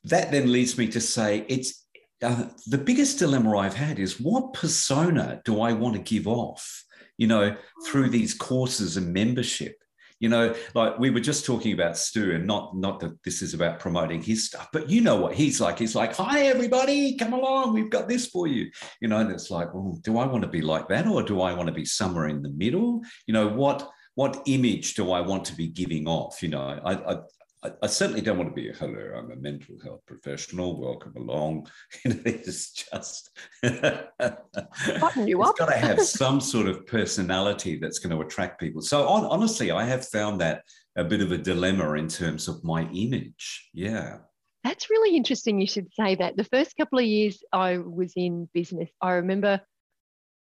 that 0.03 0.31
then 0.31 0.51
leads 0.51 0.77
me 0.77 0.87
to 0.89 1.01
say 1.01 1.45
it's 1.47 1.85
uh, 2.23 2.45
the 2.67 2.77
biggest 2.77 3.19
dilemma 3.19 3.57
I've 3.57 3.75
had 3.75 3.99
is 3.99 4.19
what 4.19 4.53
persona 4.53 5.41
do 5.45 5.61
I 5.61 5.73
want 5.73 5.95
to 5.95 6.01
give 6.01 6.27
off, 6.27 6.83
you 7.17 7.27
know, 7.27 7.55
through 7.85 8.09
these 8.09 8.33
courses 8.33 8.97
and 8.97 9.13
membership? 9.13 9.75
You 10.19 10.29
know, 10.29 10.55
like 10.73 10.97
we 10.97 11.11
were 11.11 11.19
just 11.19 11.45
talking 11.45 11.73
about 11.73 11.97
Stu, 11.97 12.33
and 12.33 12.47
not 12.47 12.75
not 12.75 12.99
that 13.01 13.23
this 13.23 13.41
is 13.41 13.53
about 13.53 13.79
promoting 13.79 14.21
his 14.21 14.45
stuff, 14.47 14.67
but 14.73 14.89
you 14.89 15.01
know 15.01 15.15
what 15.15 15.35
he's 15.35 15.61
like. 15.61 15.77
He's 15.77 15.95
like, 15.95 16.15
"Hi, 16.15 16.47
everybody, 16.47 17.15
come 17.15 17.33
along. 17.33 17.73
We've 17.73 17.89
got 17.89 18.07
this 18.07 18.25
for 18.27 18.47
you." 18.47 18.71
You 18.99 19.09
know, 19.09 19.19
and 19.19 19.31
it's 19.31 19.51
like, 19.51 19.73
well, 19.73 19.99
do 20.03 20.17
I 20.17 20.25
want 20.25 20.43
to 20.43 20.49
be 20.49 20.61
like 20.61 20.87
that, 20.89 21.07
or 21.07 21.21
do 21.21 21.41
I 21.41 21.53
want 21.53 21.67
to 21.67 21.73
be 21.73 21.85
somewhere 21.85 22.27
in 22.27 22.41
the 22.41 22.49
middle? 22.49 23.01
You 23.27 23.33
know, 23.33 23.47
what 23.47 23.87
what 24.15 24.41
image 24.47 24.95
do 24.95 25.11
I 25.11 25.21
want 25.21 25.45
to 25.45 25.55
be 25.55 25.67
giving 25.67 26.07
off? 26.07 26.41
You 26.41 26.49
know, 26.49 26.79
I, 26.83 26.93
I, 26.93 27.17
I, 27.63 27.87
certainly 27.87 28.21
don't 28.21 28.37
want 28.37 28.49
to 28.49 28.55
be 28.55 28.69
a 28.69 28.73
hello, 28.73 29.15
I'm 29.17 29.31
a 29.31 29.35
mental 29.35 29.77
health 29.83 30.01
professional. 30.05 30.79
Welcome 30.79 31.15
along. 31.17 31.67
It's 32.05 32.71
just 32.71 33.31
button 33.61 35.27
you 35.27 35.41
up. 35.41 35.51
It's 35.51 35.59
got 35.59 35.65
to 35.71 35.77
have 35.77 36.01
some 36.03 36.39
sort 36.39 36.67
of 36.67 36.85
personality 36.85 37.77
that's 37.77 37.97
going 37.99 38.15
to 38.15 38.23
attract 38.23 38.59
people. 38.59 38.81
So 38.81 39.07
on, 39.07 39.25
honestly, 39.25 39.71
I 39.71 39.85
have 39.85 40.07
found 40.07 40.39
that 40.41 40.61
a 40.95 41.03
bit 41.03 41.21
of 41.21 41.31
a 41.31 41.37
dilemma 41.37 41.93
in 41.93 42.07
terms 42.07 42.47
of 42.47 42.63
my 42.63 42.83
image. 42.91 43.69
Yeah. 43.73 44.17
That's 44.63 44.89
really 44.89 45.15
interesting. 45.15 45.59
You 45.59 45.67
should 45.67 45.91
say 45.93 46.15
that. 46.15 46.37
The 46.37 46.43
first 46.43 46.75
couple 46.77 46.99
of 46.99 47.05
years 47.05 47.43
I 47.51 47.79
was 47.79 48.13
in 48.15 48.49
business, 48.53 48.89
I 49.01 49.13
remember 49.13 49.61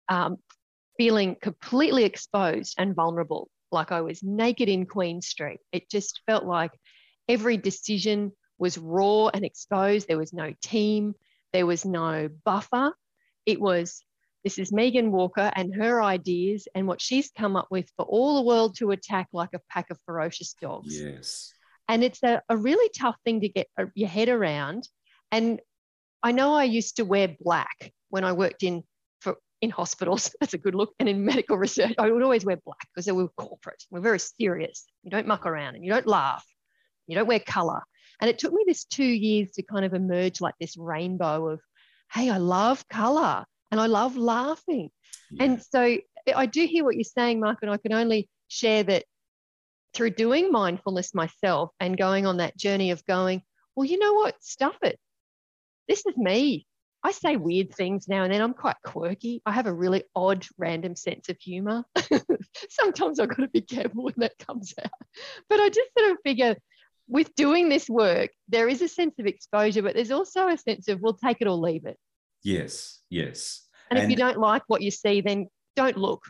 um, 0.08 0.38
feeling 0.98 1.36
completely 1.42 2.06
exposed 2.06 2.76
and 2.78 2.96
vulnerable, 2.96 3.50
like 3.72 3.92
I 3.92 4.02
was 4.02 4.24
naked 4.24 4.70
in 4.70 4.86
Queen 4.86 5.22
Street. 5.22 5.60
It 5.72 5.90
just 5.90 6.22
felt 6.28 6.46
like 6.46 6.72
every 7.28 7.58
decision 7.58 8.32
was 8.58 8.78
raw 8.78 9.28
and 9.28 9.44
exposed. 9.44 10.08
There 10.08 10.18
was 10.18 10.34
no 10.34 10.54
team, 10.62 11.16
there 11.52 11.66
was 11.66 11.86
no 11.86 12.30
buffer. 12.46 12.94
It 13.46 13.60
was 13.60 14.04
this 14.44 14.58
is 14.58 14.74
Megan 14.74 15.12
Walker 15.12 15.52
and 15.56 15.74
her 15.76 16.04
ideas 16.04 16.68
and 16.76 16.86
what 16.86 17.02
she's 17.02 17.32
come 17.32 17.56
up 17.56 17.68
with 17.72 17.90
for 17.96 18.06
all 18.06 18.36
the 18.36 18.42
world 18.42 18.76
to 18.78 18.92
attack 18.92 19.30
like 19.32 19.54
a 19.54 19.62
pack 19.70 19.90
of 19.90 19.98
ferocious 20.06 20.54
dogs. 20.62 21.00
Yes. 21.00 21.54
And 21.88 22.04
it's 22.04 22.22
a, 22.24 22.42
a 22.50 22.58
really 22.58 22.90
tough 22.98 23.16
thing 23.24 23.42
to 23.42 23.50
get 23.50 23.68
uh, 23.80 23.86
your 23.96 24.10
head 24.10 24.28
around. 24.28 24.88
And 25.32 25.62
I 26.22 26.34
know 26.34 26.54
I 26.54 26.66
used 26.66 26.98
to 26.98 27.06
wear 27.06 27.36
black 27.40 27.94
when 28.10 28.26
I 28.26 28.34
worked 28.34 28.64
in 28.64 28.84
for 29.22 29.38
in 29.62 29.70
hospitals. 29.70 30.36
That's 30.40 30.54
a 30.54 30.58
good 30.58 30.76
look. 30.76 30.94
And 31.00 31.08
in 31.08 31.24
medical 31.24 31.58
research, 31.58 31.94
I 31.98 32.10
would 32.10 32.24
always 32.24 32.44
wear 32.44 32.58
black 32.66 32.88
because 32.94 33.08
we 33.08 33.24
were 33.24 33.30
corporate. 33.38 33.84
We're 33.92 34.02
very 34.02 34.20
serious. 34.20 34.86
You 35.04 35.12
don't 35.12 35.28
muck 35.28 35.46
around 35.46 35.76
and 35.76 35.86
you 35.86 35.92
don't 35.92 36.08
laugh. 36.08 36.46
You 37.08 37.16
don't 37.16 37.28
wear 37.28 37.40
color. 37.40 37.82
And 38.22 38.30
it 38.30 38.40
took 38.40 38.54
me 38.54 38.64
this 38.66 38.86
two 38.86 39.04
years 39.04 39.52
to 39.52 39.64
kind 39.64 39.86
of 39.86 39.94
emerge 39.94 40.40
like 40.40 40.56
this 40.60 40.78
rainbow 40.78 41.50
of, 41.50 41.62
hey, 42.12 42.30
I 42.30 42.38
love 42.38 42.88
color 42.88 43.44
and 43.72 43.82
I 43.82 43.88
love 43.88 44.16
laughing. 44.16 44.90
Yeah. 45.32 45.46
And 45.46 45.64
so 45.64 45.98
I 46.36 46.46
do 46.46 46.66
hear 46.66 46.84
what 46.84 46.96
you're 46.96 47.04
saying, 47.04 47.40
Mark, 47.40 47.60
and 47.62 47.72
I 47.72 47.78
can 47.78 47.94
only 47.94 48.30
share 48.48 48.84
that 48.84 49.04
through 49.94 50.12
doing 50.12 50.52
mindfulness 50.52 51.14
myself 51.14 51.72
and 51.80 51.98
going 51.98 52.26
on 52.26 52.38
that 52.38 52.58
journey 52.58 52.92
of 52.92 53.06
going, 53.06 53.42
well, 53.76 53.86
you 53.86 53.98
know 54.00 54.14
what? 54.14 54.36
Stuff 54.42 54.76
it. 54.84 55.00
This 55.88 56.06
is 56.06 56.16
me. 56.18 56.66
I 57.04 57.12
say 57.12 57.36
weird 57.36 57.74
things 57.74 58.08
now 58.08 58.24
and 58.24 58.32
then. 58.32 58.42
I'm 58.42 58.54
quite 58.54 58.78
quirky. 58.86 59.42
I 59.46 59.52
have 59.52 59.68
a 59.68 59.74
really 59.74 60.04
odd, 60.16 60.46
random 60.58 60.96
sense 60.96 61.28
of 61.28 61.38
humor. 61.38 61.84
Sometimes 62.70 63.20
I've 63.20 63.28
got 63.28 63.38
to 63.38 63.50
be 63.50 63.62
careful 63.62 64.06
when 64.06 64.14
that 64.18 64.38
comes 64.40 64.74
out. 64.82 64.92
But 65.50 65.60
I 65.60 65.68
just 65.68 65.90
sort 65.98 66.12
of 66.12 66.18
figure 66.24 66.56
with 67.14 67.34
doing 67.36 67.70
this 67.70 67.88
work, 67.88 68.32
there 68.50 68.68
is 68.68 68.82
a 68.82 68.88
sense 68.88 69.20
of 69.20 69.28
exposure, 69.28 69.84
but 69.84 69.94
there's 69.94 70.10
also 70.10 70.48
a 70.48 70.58
sense 70.58 70.88
of 70.88 71.00
we'll 71.00 71.14
take 71.14 71.38
it 71.42 71.48
or 71.48 71.56
leave 71.56 71.86
it. 71.86 71.96
Yes, 72.42 73.02
yes. 73.12 73.68
And, 73.92 74.00
and 74.00 74.06
if 74.06 74.10
you 74.10 74.18
don't 74.18 74.40
like 74.40 74.64
what 74.66 74.82
you 74.82 74.90
see, 74.90 75.22
then 75.22 75.48
don't 75.76 75.96
look. 75.96 76.24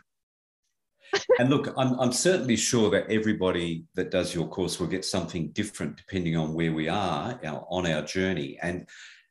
and 1.38 1.48
look, 1.48 1.72
I'm, 1.78 1.98
I'm 1.98 2.12
certainly 2.12 2.56
sure 2.56 2.90
that 2.90 3.10
everybody 3.10 3.86
that 3.94 4.10
does 4.10 4.34
your 4.34 4.46
course 4.46 4.78
will 4.78 4.86
get 4.86 5.06
something 5.06 5.52
different 5.52 5.96
depending 5.96 6.36
on 6.36 6.52
where 6.52 6.74
we 6.74 6.86
are 6.86 7.40
on 7.42 7.86
our 7.86 8.02
journey. 8.02 8.58
And 8.62 8.86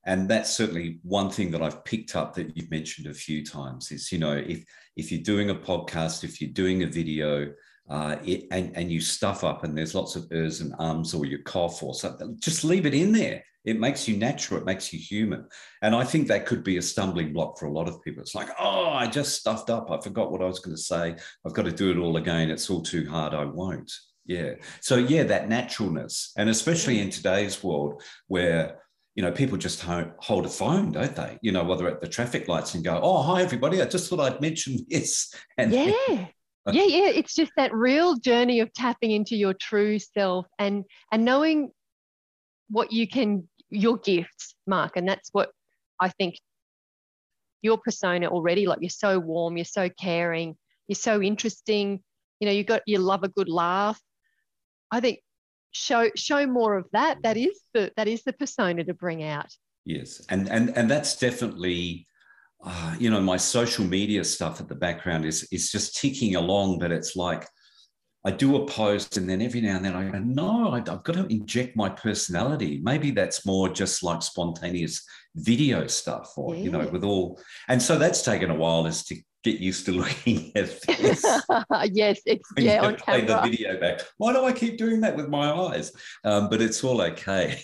and 0.06 0.28
that's 0.28 0.50
certainly 0.50 1.00
one 1.04 1.30
thing 1.30 1.52
that 1.52 1.62
I've 1.62 1.86
picked 1.86 2.16
up 2.16 2.34
that 2.34 2.58
you've 2.58 2.72
mentioned 2.72 3.08
a 3.08 3.14
few 3.14 3.46
times 3.46 3.92
is 3.92 4.12
you 4.12 4.18
know 4.18 4.34
if 4.34 4.66
if 4.98 5.12
you're 5.12 5.22
doing 5.22 5.52
a 5.52 5.56
podcast, 5.56 6.24
if 6.24 6.42
you're 6.42 6.52
doing 6.52 6.82
a 6.82 6.88
video, 6.88 7.54
uh, 7.90 8.16
it, 8.24 8.48
and 8.52 8.76
and 8.76 8.92
you 8.92 9.02
stuff 9.02 9.44
up 9.44 9.64
and 9.64 9.78
there's 9.78 9.96
lots 9.96 10.16
of 10.16 10.28
ers 10.32 10.62
and 10.62 10.74
ums 10.80 11.14
or 11.14 11.26
you 11.26 11.40
cough 11.44 11.84
or 11.84 11.94
something, 11.94 12.38
just 12.40 12.64
leave 12.64 12.86
it 12.86 12.94
in 12.94 13.12
there. 13.12 13.44
It 13.66 13.80
makes 13.80 14.08
you 14.08 14.18
natural. 14.18 14.60
It 14.60 14.66
makes 14.66 14.92
you 14.92 15.00
human. 15.00 15.46
And 15.82 15.96
I 15.96 16.04
think 16.04 16.28
that 16.28 16.46
could 16.46 16.64
be 16.64 16.78
a 16.78 16.82
stumbling 16.82 17.32
block 17.32 17.58
for 17.58 17.68
a 17.68 17.72
lot 17.72 17.88
of 17.88 18.02
people. 18.02 18.22
It's 18.22 18.36
like, 18.36 18.50
oh, 18.60 18.90
I 18.90 19.08
just 19.08 19.40
stuffed 19.40 19.70
up. 19.70 19.90
I 19.90 20.02
forgot 20.02 20.32
what 20.32 20.42
I 20.42 20.46
was 20.46 20.60
going 20.60 20.76
to 20.76 20.82
say. 20.82 21.16
I've 21.46 21.54
got 21.54 21.64
to 21.64 21.72
do 21.72 21.90
it 21.90 21.98
all 21.98 22.18
again. 22.18 22.50
It's 22.50 22.70
all 22.70 22.82
too 22.82 23.10
hard. 23.10 23.34
I 23.34 23.46
won't. 23.46 23.90
Yeah. 24.26 24.56
So 24.82 24.98
yeah, 24.98 25.24
that 25.24 25.50
naturalness, 25.50 26.34
and 26.38 26.50
especially 26.50 27.00
in 27.00 27.10
today's 27.10 27.64
world 27.64 28.02
where 28.28 28.80
you 29.16 29.22
know, 29.22 29.32
people 29.32 29.58
just 29.58 29.82
hold 29.82 30.46
a 30.46 30.50
phone, 30.50 30.92
don't 30.92 31.16
they? 31.16 31.38
You 31.44 31.52
know, 31.52 31.64
whether 31.64 31.88
at 31.88 32.02
the 32.02 32.08
traffic 32.08 32.48
lights 32.48 32.74
and 32.74 32.84
go, 32.84 33.00
"Oh, 33.02 33.22
hi 33.22 33.44
everybody, 33.44 33.82
I 33.82 33.86
just 33.86 34.10
thought 34.10 34.20
I'd 34.20 34.42
mention 34.42 34.86
this." 34.90 35.34
And 35.58 35.72
yeah, 35.72 36.28
yeah, 36.72 36.84
yeah. 36.84 37.10
It's 37.10 37.36
just 37.36 37.52
that 37.58 37.74
real 37.74 38.16
journey 38.16 38.60
of 38.62 38.74
tapping 38.74 39.12
into 39.12 39.36
your 39.36 39.54
true 39.54 40.00
self 40.00 40.46
and 40.60 40.86
and 41.12 41.26
knowing 41.26 41.72
what 42.70 42.92
you 42.92 43.08
can, 43.08 43.48
your 43.70 43.98
gifts, 43.98 44.56
Mark, 44.66 44.96
and 44.96 45.08
that's 45.08 45.30
what 45.32 45.52
I 46.00 46.10
think 46.10 46.36
your 47.62 47.78
persona 47.78 48.28
already. 48.28 48.66
Like 48.66 48.80
you're 48.82 48.90
so 48.90 49.20
warm, 49.20 49.58
you're 49.58 49.66
so 49.66 49.90
caring, 50.00 50.56
you're 50.88 50.96
so 50.96 51.22
interesting. 51.22 52.02
You 52.40 52.48
know, 52.48 52.54
you 52.54 52.64
got 52.64 52.82
you 52.86 53.00
love 53.00 53.24
a 53.24 53.30
good 53.30 53.50
laugh. 53.50 54.00
I 54.92 55.00
think 55.00 55.20
show 55.74 56.10
show 56.16 56.46
more 56.46 56.78
of 56.78 56.88
that 56.94 57.18
that 57.24 57.36
is 57.36 57.60
the 57.74 57.92
that 57.98 58.08
is 58.08 58.24
the 58.24 58.34
persona 58.34 58.84
to 58.84 58.94
bring 58.94 59.24
out 59.24 59.52
yes 59.86 60.22
and 60.30 60.48
and 60.50 60.70
and 60.78 60.90
that's 60.90 61.18
definitely 61.18 62.06
uh, 62.64 62.96
you 63.00 63.10
know 63.10 63.22
my 63.22 63.38
social 63.38 63.86
media 63.86 64.24
stuff 64.24 64.62
at 64.62 64.68
the 64.68 64.76
background 64.76 65.26
is 65.26 65.48
is 65.52 65.72
just 65.72 65.98
ticking 66.00 66.36
along 66.36 66.80
but 66.80 66.92
it's 66.92 67.16
like 67.16 67.48
I 68.26 68.32
do 68.32 68.56
a 68.56 68.66
post 68.66 69.18
and 69.18 69.30
then 69.30 69.42
every 69.42 69.60
now 69.60 69.76
and 69.76 69.84
then 69.84 69.96
I 69.96 70.10
go, 70.10 70.18
no, 70.20 70.72
I, 70.72 70.78
have 70.78 71.04
got 71.04 71.16
to 71.16 71.26
inject 71.28 71.76
my 71.76 71.90
personality. 71.90 72.80
Maybe 72.82 73.12
that's 73.12 73.46
more 73.46 73.68
just 73.68 74.02
like 74.02 74.22
spontaneous 74.22 75.06
video 75.36 75.88
stuff 75.88 76.32
or, 76.38 76.56
yeah. 76.56 76.62
you 76.62 76.72
know, 76.72 76.88
with 76.88 77.04
all. 77.04 77.42
And 77.68 77.82
so 77.82 77.98
that's 77.98 78.22
taken 78.22 78.50
a 78.50 78.56
while 78.56 78.86
is 78.86 79.04
to 79.06 79.18
get 79.44 79.60
used 79.60 79.86
to 79.88 79.92
looking 80.04 80.54
at 80.56 80.82
this. 80.84 81.26
yes, 81.92 82.22
it's, 82.26 82.50
yeah, 82.58 82.86
on 82.86 82.96
play 82.96 83.26
camera. 83.26 83.42
the 83.44 83.50
video 83.50 83.78
back. 83.78 84.00
Why 84.18 84.32
do 84.32 84.46
I 84.46 84.54
keep 84.54 84.78
doing 84.78 85.02
that 85.02 85.18
with 85.18 85.28
my 85.28 85.52
eyes? 85.52 85.92
Um, 86.24 86.50
but 86.50 86.62
it's 86.62 86.82
all 86.82 87.02
okay. 87.02 87.62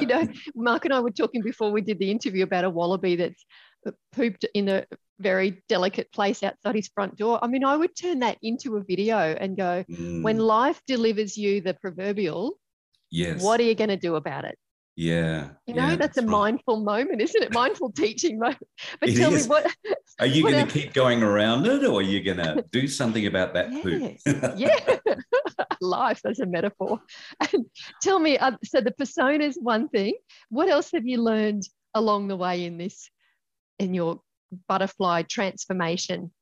you 0.00 0.06
know, 0.06 0.28
Mark 0.54 0.84
and 0.84 0.94
I 0.94 1.00
were 1.00 1.10
talking 1.10 1.42
before 1.42 1.72
we 1.72 1.80
did 1.80 1.98
the 1.98 2.10
interview 2.10 2.44
about 2.44 2.64
a 2.64 2.70
wallaby 2.70 3.16
that's 3.16 3.44
pooped 4.12 4.44
in 4.54 4.68
a 4.68 4.84
very 5.18 5.62
delicate 5.68 6.10
place 6.12 6.42
outside 6.42 6.74
his 6.74 6.88
front 6.88 7.16
door. 7.16 7.38
I 7.42 7.46
mean, 7.46 7.64
I 7.64 7.76
would 7.76 7.96
turn 7.96 8.20
that 8.20 8.38
into 8.42 8.76
a 8.76 8.82
video 8.82 9.16
and 9.16 9.56
go, 9.56 9.84
mm. 9.88 10.22
when 10.22 10.38
life 10.38 10.80
delivers 10.86 11.36
you 11.36 11.60
the 11.60 11.74
proverbial, 11.74 12.58
yes, 13.10 13.42
what 13.42 13.60
are 13.60 13.64
you 13.64 13.74
going 13.74 13.90
to 13.90 13.96
do 13.96 14.16
about 14.16 14.44
it? 14.44 14.58
Yeah. 14.96 15.48
You 15.66 15.74
know, 15.74 15.82
yeah, 15.82 15.96
that's, 15.96 16.16
that's, 16.16 16.18
a 16.18 16.22
right. 16.22 16.30
mindful 16.30 16.80
moment, 16.80 17.20
isn't 17.20 17.42
it? 17.42 17.54
Mindful 17.54 17.92
teaching 17.92 18.38
moment. 18.38 18.62
But 19.00 19.08
it 19.08 19.16
tell 19.16 19.32
is. 19.32 19.44
me 19.44 19.48
what 19.48 19.74
are 20.20 20.26
you 20.26 20.42
going 20.42 20.66
to 20.66 20.72
keep 20.72 20.92
going 20.92 21.22
around 21.22 21.66
it 21.66 21.84
or 21.84 22.00
are 22.00 22.02
you 22.02 22.22
going 22.22 22.36
to 22.38 22.64
do 22.70 22.86
something 22.86 23.26
about 23.26 23.54
that 23.54 23.72
yes. 23.72 24.22
poop? 24.22 24.52
yeah. 24.56 25.14
Life 25.80 26.20
as 26.26 26.40
a 26.40 26.46
metaphor. 26.46 27.00
And 27.40 27.66
tell 28.02 28.18
me, 28.18 28.38
uh, 28.38 28.52
so 28.64 28.80
the 28.80 28.92
persona 28.92 29.44
is 29.44 29.58
one 29.60 29.88
thing. 29.88 30.14
What 30.50 30.68
else 30.68 30.90
have 30.92 31.06
you 31.06 31.22
learned 31.22 31.62
along 31.94 32.28
the 32.28 32.36
way 32.36 32.64
in 32.64 32.78
this, 32.78 33.10
in 33.82 33.94
your 33.94 34.20
butterfly 34.68 35.22
transformation? 35.22 36.32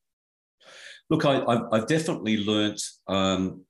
Look, 1.08 1.24
I, 1.24 1.42
have 1.72 1.88
definitely 1.88 2.44
learnt, 2.44 2.80
um, 3.08 3.64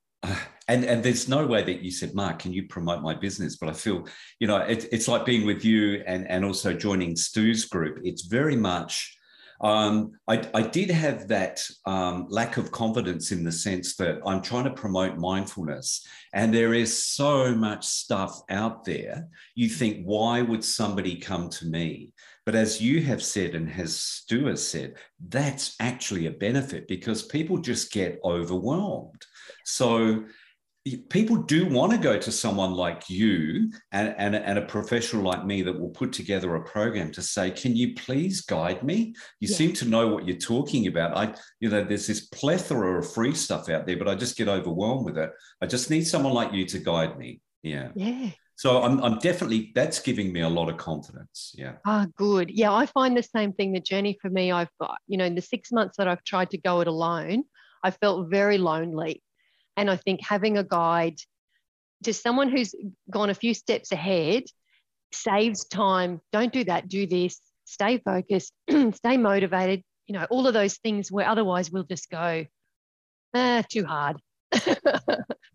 and, 0.67 0.83
and 0.85 1.03
there's 1.03 1.27
no 1.27 1.47
way 1.47 1.63
that 1.63 1.81
you 1.81 1.89
said, 1.89 2.13
Mark, 2.13 2.39
can 2.39 2.53
you 2.53 2.67
promote 2.67 3.01
my 3.01 3.15
business? 3.15 3.57
But 3.57 3.69
I 3.69 3.73
feel, 3.73 4.07
you 4.39 4.47
know, 4.47 4.57
it, 4.57 4.87
it's 4.91 5.07
like 5.07 5.25
being 5.25 5.45
with 5.45 5.65
you 5.65 6.03
and, 6.05 6.29
and 6.29 6.45
also 6.45 6.73
joining 6.73 7.15
Stu's 7.15 7.65
group. 7.65 7.99
It's 8.03 8.23
very 8.23 8.55
much, 8.55 9.17
um, 9.61 10.13
I, 10.27 10.43
I, 10.55 10.63
did 10.63 10.89
have 10.89 11.27
that 11.27 11.63
um, 11.85 12.25
lack 12.29 12.57
of 12.57 12.71
confidence 12.71 13.31
in 13.31 13.43
the 13.43 13.51
sense 13.51 13.95
that 13.97 14.19
I'm 14.25 14.41
trying 14.41 14.63
to 14.63 14.71
promote 14.71 15.17
mindfulness, 15.17 16.05
and 16.33 16.51
there 16.51 16.73
is 16.73 17.03
so 17.03 17.53
much 17.53 17.85
stuff 17.85 18.41
out 18.49 18.85
there. 18.85 19.27
You 19.53 19.69
think, 19.69 20.03
why 20.03 20.41
would 20.41 20.63
somebody 20.63 21.15
come 21.15 21.49
to 21.51 21.67
me? 21.67 22.11
But 22.43 22.55
as 22.55 22.81
you 22.81 23.03
have 23.03 23.21
said, 23.21 23.53
and 23.53 23.71
as 23.71 23.95
Stu 23.95 24.47
has 24.47 24.67
said, 24.67 24.95
that's 25.29 25.75
actually 25.79 26.25
a 26.25 26.31
benefit 26.31 26.87
because 26.87 27.21
people 27.21 27.59
just 27.59 27.91
get 27.91 28.19
overwhelmed. 28.23 29.21
So 29.65 30.23
people 31.09 31.35
do 31.35 31.67
want 31.67 31.91
to 31.91 31.97
go 31.97 32.17
to 32.17 32.31
someone 32.31 32.73
like 32.73 33.07
you 33.07 33.71
and, 33.91 34.15
and, 34.17 34.35
and, 34.35 34.57
a 34.57 34.63
professional 34.63 35.21
like 35.21 35.45
me 35.45 35.61
that 35.61 35.79
will 35.79 35.89
put 35.89 36.11
together 36.11 36.55
a 36.55 36.63
program 36.63 37.11
to 37.11 37.21
say 37.21 37.51
can 37.51 37.75
you 37.75 37.93
please 37.93 38.41
guide 38.41 38.81
me? 38.81 39.13
You 39.39 39.47
seem 39.47 39.73
to 39.73 39.87
know 39.87 40.07
what 40.07 40.27
you're 40.27 40.37
talking 40.37 40.87
about. 40.87 41.15
I 41.15 41.35
you 41.59 41.69
know 41.69 41.83
there's 41.83 42.07
this 42.07 42.27
plethora 42.27 42.99
of 42.99 43.13
free 43.13 43.35
stuff 43.35 43.69
out 43.69 43.85
there 43.85 43.97
but 43.97 44.07
i 44.07 44.15
just 44.15 44.37
get 44.37 44.47
overwhelmed 44.47 45.05
with 45.05 45.17
it. 45.17 45.29
I 45.61 45.67
just 45.67 45.91
need 45.91 46.07
someone 46.07 46.33
like 46.33 46.51
you 46.51 46.65
to 46.65 46.79
guide 46.79 47.17
me. 47.17 47.41
Yeah. 47.61 47.89
Yeah. 47.95 48.31
So 48.55 48.81
I'm, 48.81 49.03
I'm 49.03 49.19
definitely 49.19 49.71
that's 49.75 49.99
giving 49.99 50.33
me 50.33 50.41
a 50.41 50.49
lot 50.49 50.69
of 50.69 50.77
confidence. 50.77 51.53
Yeah. 51.55 51.73
Ah 51.85 52.07
good. 52.15 52.49
Yeah 52.49 52.73
i 52.73 52.87
find 52.87 53.15
the 53.15 53.23
same 53.23 53.53
thing. 53.53 53.73
The 53.73 53.79
journey 53.79 54.17
for 54.19 54.31
me 54.31 54.51
i've 54.51 54.75
got 54.79 54.97
you 55.07 55.17
know 55.17 55.25
in 55.25 55.35
the 55.35 55.41
six 55.41 55.71
months 55.71 55.97
that 55.97 56.07
i've 56.07 56.23
tried 56.23 56.49
to 56.51 56.57
go 56.57 56.81
it 56.81 56.87
alone 56.87 57.43
i 57.83 57.91
felt 57.91 58.31
very 58.31 58.57
lonely 58.57 59.21
and 59.77 59.89
I 59.89 59.95
think 59.95 60.21
having 60.23 60.57
a 60.57 60.63
guide 60.63 61.17
to 62.03 62.13
someone 62.13 62.49
who's 62.49 62.73
gone 63.09 63.29
a 63.29 63.35
few 63.35 63.53
steps 63.53 63.91
ahead 63.91 64.43
saves 65.13 65.65
time. 65.65 66.21
Don't 66.31 66.53
do 66.53 66.63
that, 66.65 66.87
do 66.87 67.05
this, 67.05 67.39
stay 67.65 67.99
focused, 67.99 68.53
stay 68.93 69.17
motivated, 69.17 69.83
you 70.07 70.13
know, 70.13 70.25
all 70.29 70.47
of 70.47 70.53
those 70.53 70.77
things 70.77 71.11
where 71.11 71.27
otherwise 71.27 71.71
we'll 71.71 71.83
just 71.83 72.09
go, 72.09 72.45
ah, 73.33 73.63
too 73.69 73.85
hard. 73.85 74.17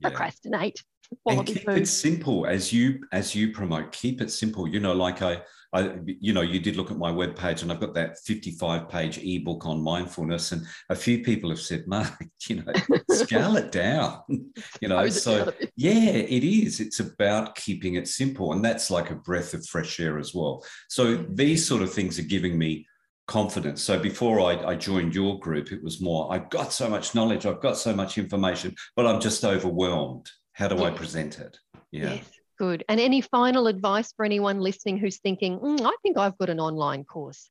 Procrastinate. 0.03 0.83
And 1.27 1.47
keep 1.47 1.65
food. 1.65 1.79
it 1.79 1.89
simple 1.89 2.47
as 2.47 2.73
you 2.73 3.01
as 3.13 3.35
you 3.35 3.53
promote. 3.53 3.93
Keep 3.93 4.21
it 4.21 4.31
simple. 4.31 4.69
You 4.69 4.81
know, 4.81 4.93
like 4.93 5.23
I 5.23 5.43
I, 5.73 5.99
you 6.07 6.33
know, 6.33 6.41
you 6.41 6.59
did 6.59 6.77
look 6.77 6.91
at 6.91 6.97
my 6.97 7.11
web 7.11 7.37
page 7.37 7.63
and 7.63 7.71
I've 7.71 7.81
got 7.81 7.93
that 7.95 8.19
55 8.21 8.89
page 8.89 9.19
ebook 9.19 9.67
on 9.67 9.83
mindfulness. 9.83 10.53
And 10.53 10.65
a 10.89 10.97
few 10.97 11.23
people 11.23 11.51
have 11.51 11.61
said, 11.61 11.87
Mark, 11.87 12.15
you 12.49 12.63
know, 12.63 12.73
scale 13.11 13.57
it 13.57 13.73
down, 13.73 14.23
you 14.81 14.89
know. 14.89 15.09
so, 15.11 15.53
yeah, 15.77 15.93
it 15.93 16.45
is. 16.45 16.81
It's 16.81 17.01
about 17.01 17.57
keeping 17.57 17.97
it 17.97 18.09
simple. 18.09 18.53
And 18.53 18.65
that's 18.65 18.91
like 18.91 19.11
a 19.11 19.17
breath 19.17 19.55
of 19.55 19.67
fresh 19.67 20.01
air 20.01 20.19
as 20.19 20.35
well. 20.35 20.65
So, 20.89 21.17
these 21.29 21.67
sort 21.67 21.83
of 21.83 21.93
things 21.93 22.19
are 22.19 22.23
giving 22.23 22.57
me 22.57 22.87
confidence. 23.27 23.83
So 23.83 23.99
before 23.99 24.41
I, 24.41 24.71
I, 24.71 24.75
joined 24.77 25.13
your 25.13 25.41
group, 25.41 25.73
it 25.73 25.83
was 25.83 26.01
more, 26.01 26.33
I've 26.33 26.49
got 26.49 26.73
so 26.73 26.89
much 26.89 27.13
knowledge, 27.13 27.45
I've 27.45 27.61
got 27.61 27.77
so 27.77 27.93
much 27.93 28.19
information, 28.19 28.73
but 28.95 29.05
I'm 29.05 29.21
just 29.21 29.45
overwhelmed. 29.45 30.31
How 30.57 30.69
do 30.69 30.77
yes. 30.77 30.85
I 30.85 30.91
present 30.91 31.39
it? 31.39 31.59
Yeah. 31.91 32.15
Yes. 32.15 32.31
Good. 32.59 32.83
And 32.89 32.99
any 32.99 33.21
final 33.21 33.67
advice 33.67 34.13
for 34.17 34.25
anyone 34.25 34.61
listening 34.61 34.97
who's 34.97 35.19
thinking, 35.19 35.59
mm, 35.59 35.83
I 35.83 35.95
think 36.03 36.17
I've 36.17 36.39
got 36.39 36.49
an 36.49 36.59
online 36.59 37.05
course 37.05 37.51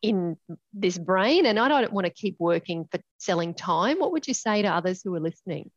in 0.00 0.38
this 0.72 0.96
brain 0.96 1.44
and 1.44 1.58
I 1.58 1.68
don't 1.68 1.92
want 1.92 2.06
to 2.06 2.12
keep 2.12 2.36
working 2.38 2.88
for 2.90 3.00
selling 3.18 3.52
time? 3.52 3.98
What 3.98 4.12
would 4.12 4.26
you 4.26 4.32
say 4.32 4.62
to 4.62 4.68
others 4.68 5.02
who 5.04 5.14
are 5.14 5.20
listening? 5.20 5.70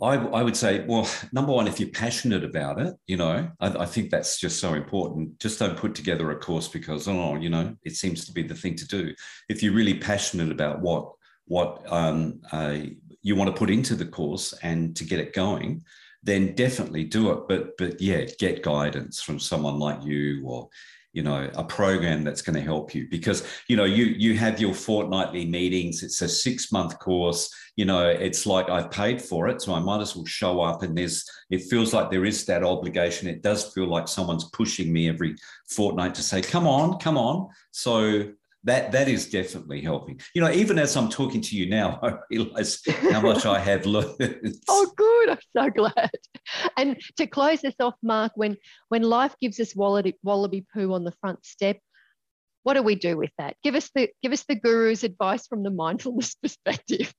I, 0.00 0.14
I 0.14 0.42
would 0.44 0.56
say, 0.56 0.84
well, 0.86 1.08
number 1.32 1.52
one, 1.52 1.66
if 1.66 1.80
you're 1.80 1.90
passionate 1.90 2.44
about 2.44 2.80
it, 2.80 2.94
you 3.08 3.16
know, 3.16 3.50
I, 3.58 3.66
I, 3.66 3.86
think 3.86 4.10
that's 4.10 4.40
just 4.40 4.60
so 4.60 4.74
important. 4.74 5.38
Just 5.40 5.58
don't 5.58 5.76
put 5.76 5.94
together 5.96 6.30
a 6.30 6.36
course 6.36 6.66
because, 6.68 7.06
oh, 7.08 7.36
you 7.36 7.50
know, 7.50 7.76
it 7.84 7.94
seems 7.96 8.24
to 8.26 8.32
be 8.32 8.42
the 8.42 8.54
thing 8.54 8.76
to 8.76 8.86
do. 8.86 9.14
If 9.48 9.62
you're 9.62 9.74
really 9.74 9.98
passionate 9.98 10.50
about 10.50 10.80
what 10.80 11.12
what 11.46 11.82
um, 11.92 12.40
uh, 12.52 12.78
you 13.22 13.36
want 13.36 13.54
to 13.54 13.58
put 13.58 13.70
into 13.70 13.94
the 13.94 14.06
course 14.06 14.52
and 14.62 14.94
to 14.96 15.04
get 15.04 15.20
it 15.20 15.32
going, 15.32 15.84
then 16.22 16.54
definitely 16.54 17.04
do 17.04 17.32
it. 17.32 17.48
But 17.48 17.76
but 17.78 18.00
yeah, 18.00 18.24
get 18.38 18.62
guidance 18.62 19.22
from 19.22 19.38
someone 19.38 19.78
like 19.78 20.02
you 20.02 20.42
or 20.44 20.68
you 21.12 21.22
know 21.22 21.50
a 21.54 21.64
program 21.64 22.24
that's 22.24 22.42
going 22.42 22.56
to 22.56 22.62
help 22.62 22.94
you. 22.94 23.06
Because 23.10 23.46
you 23.68 23.76
know 23.76 23.84
you 23.84 24.04
you 24.04 24.36
have 24.36 24.60
your 24.60 24.74
fortnightly 24.74 25.44
meetings. 25.44 26.02
It's 26.02 26.22
a 26.22 26.28
six 26.28 26.72
month 26.72 26.98
course. 26.98 27.52
You 27.76 27.86
know 27.86 28.06
it's 28.06 28.44
like 28.44 28.68
i've 28.68 28.90
paid 28.90 29.22
for 29.22 29.48
it 29.48 29.62
so 29.62 29.72
i 29.72 29.80
might 29.80 30.02
as 30.02 30.14
well 30.14 30.26
show 30.26 30.60
up 30.60 30.82
and 30.82 30.94
there's 30.94 31.24
it 31.48 31.62
feels 31.62 31.94
like 31.94 32.10
there 32.10 32.24
is 32.24 32.44
that 32.46 32.64
obligation. 32.64 33.28
It 33.28 33.42
does 33.42 33.72
feel 33.72 33.86
like 33.86 34.08
someone's 34.08 34.50
pushing 34.50 34.92
me 34.92 35.08
every 35.08 35.36
fortnight 35.70 36.14
to 36.16 36.22
say 36.22 36.42
come 36.42 36.66
on 36.66 36.98
come 36.98 37.16
on. 37.16 37.48
So 37.70 38.32
that 38.64 38.92
that 38.92 39.08
is 39.08 39.28
definitely 39.28 39.80
helping. 39.80 40.20
You 40.34 40.42
know, 40.42 40.50
even 40.50 40.78
as 40.78 40.96
I'm 40.96 41.08
talking 41.08 41.40
to 41.40 41.56
you 41.56 41.68
now, 41.68 41.98
I 42.02 42.14
realize 42.30 42.80
how 43.10 43.20
much 43.20 43.46
I 43.46 43.58
have 43.58 43.86
learned. 43.86 44.54
oh, 44.68 44.92
good! 44.96 45.30
I'm 45.30 45.38
so 45.56 45.70
glad. 45.70 46.10
And 46.76 46.96
to 47.16 47.26
close 47.26 47.60
this 47.60 47.74
off, 47.80 47.94
Mark, 48.02 48.32
when 48.36 48.56
when 48.88 49.02
life 49.02 49.34
gives 49.40 49.58
us 49.60 49.74
wallaby, 49.74 50.14
wallaby 50.22 50.64
poo 50.72 50.92
on 50.92 51.04
the 51.04 51.14
front 51.20 51.44
step, 51.44 51.78
what 52.62 52.74
do 52.74 52.82
we 52.82 52.94
do 52.94 53.16
with 53.16 53.30
that? 53.38 53.56
Give 53.62 53.74
us 53.74 53.90
the 53.94 54.10
give 54.22 54.32
us 54.32 54.44
the 54.44 54.54
guru's 54.54 55.04
advice 55.04 55.46
from 55.46 55.62
the 55.62 55.70
mindfulness 55.70 56.34
perspective. 56.42 57.12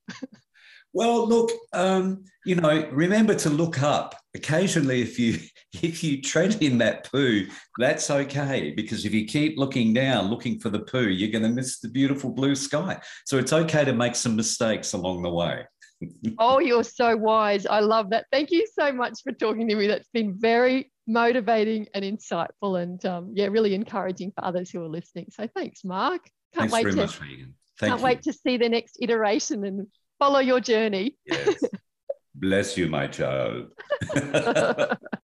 Well, 0.94 1.26
look, 1.26 1.50
um, 1.72 2.24
you 2.46 2.54
know, 2.54 2.88
remember 2.92 3.34
to 3.34 3.50
look 3.50 3.82
up 3.82 4.14
occasionally. 4.34 5.02
If 5.02 5.18
you 5.18 5.38
if 5.82 6.04
you 6.04 6.22
tread 6.22 6.62
in 6.62 6.78
that 6.78 7.10
poo, 7.10 7.46
that's 7.78 8.10
okay 8.10 8.72
because 8.76 9.04
if 9.04 9.12
you 9.12 9.26
keep 9.26 9.58
looking 9.58 9.92
down, 9.92 10.30
looking 10.30 10.60
for 10.60 10.70
the 10.70 10.80
poo, 10.80 11.08
you're 11.08 11.32
going 11.32 11.42
to 11.42 11.48
miss 11.48 11.80
the 11.80 11.88
beautiful 11.88 12.30
blue 12.30 12.54
sky. 12.54 13.00
So 13.26 13.38
it's 13.38 13.52
okay 13.52 13.84
to 13.84 13.92
make 13.92 14.14
some 14.14 14.36
mistakes 14.36 14.92
along 14.92 15.22
the 15.22 15.30
way. 15.30 15.66
oh, 16.38 16.60
you're 16.60 16.84
so 16.84 17.16
wise. 17.16 17.66
I 17.66 17.80
love 17.80 18.10
that. 18.10 18.26
Thank 18.30 18.52
you 18.52 18.66
so 18.78 18.92
much 18.92 19.20
for 19.24 19.32
talking 19.32 19.66
to 19.66 19.74
me. 19.74 19.88
That's 19.88 20.08
been 20.14 20.38
very 20.38 20.92
motivating 21.08 21.88
and 21.92 22.04
insightful, 22.04 22.80
and 22.80 23.04
um, 23.04 23.32
yeah, 23.34 23.46
really 23.46 23.74
encouraging 23.74 24.30
for 24.30 24.44
others 24.44 24.70
who 24.70 24.82
are 24.84 24.88
listening. 24.88 25.26
So 25.30 25.48
thanks, 25.56 25.84
Mark. 25.84 26.22
Can't 26.54 26.70
thanks 26.70 26.72
wait 26.72 26.90
to, 26.92 26.96
much, 26.96 27.20
Megan. 27.20 27.54
Thank 27.80 27.90
can't 27.90 28.00
you. 28.00 28.04
wait 28.04 28.22
to 28.22 28.32
see 28.32 28.56
the 28.58 28.68
next 28.68 28.98
iteration 29.00 29.64
and 29.64 29.88
follow 30.18 30.40
your 30.40 30.60
journey. 30.60 31.16
Yes. 31.26 31.62
Bless 32.34 32.76
you, 32.76 32.88
my 32.88 33.06
child. 33.06 33.68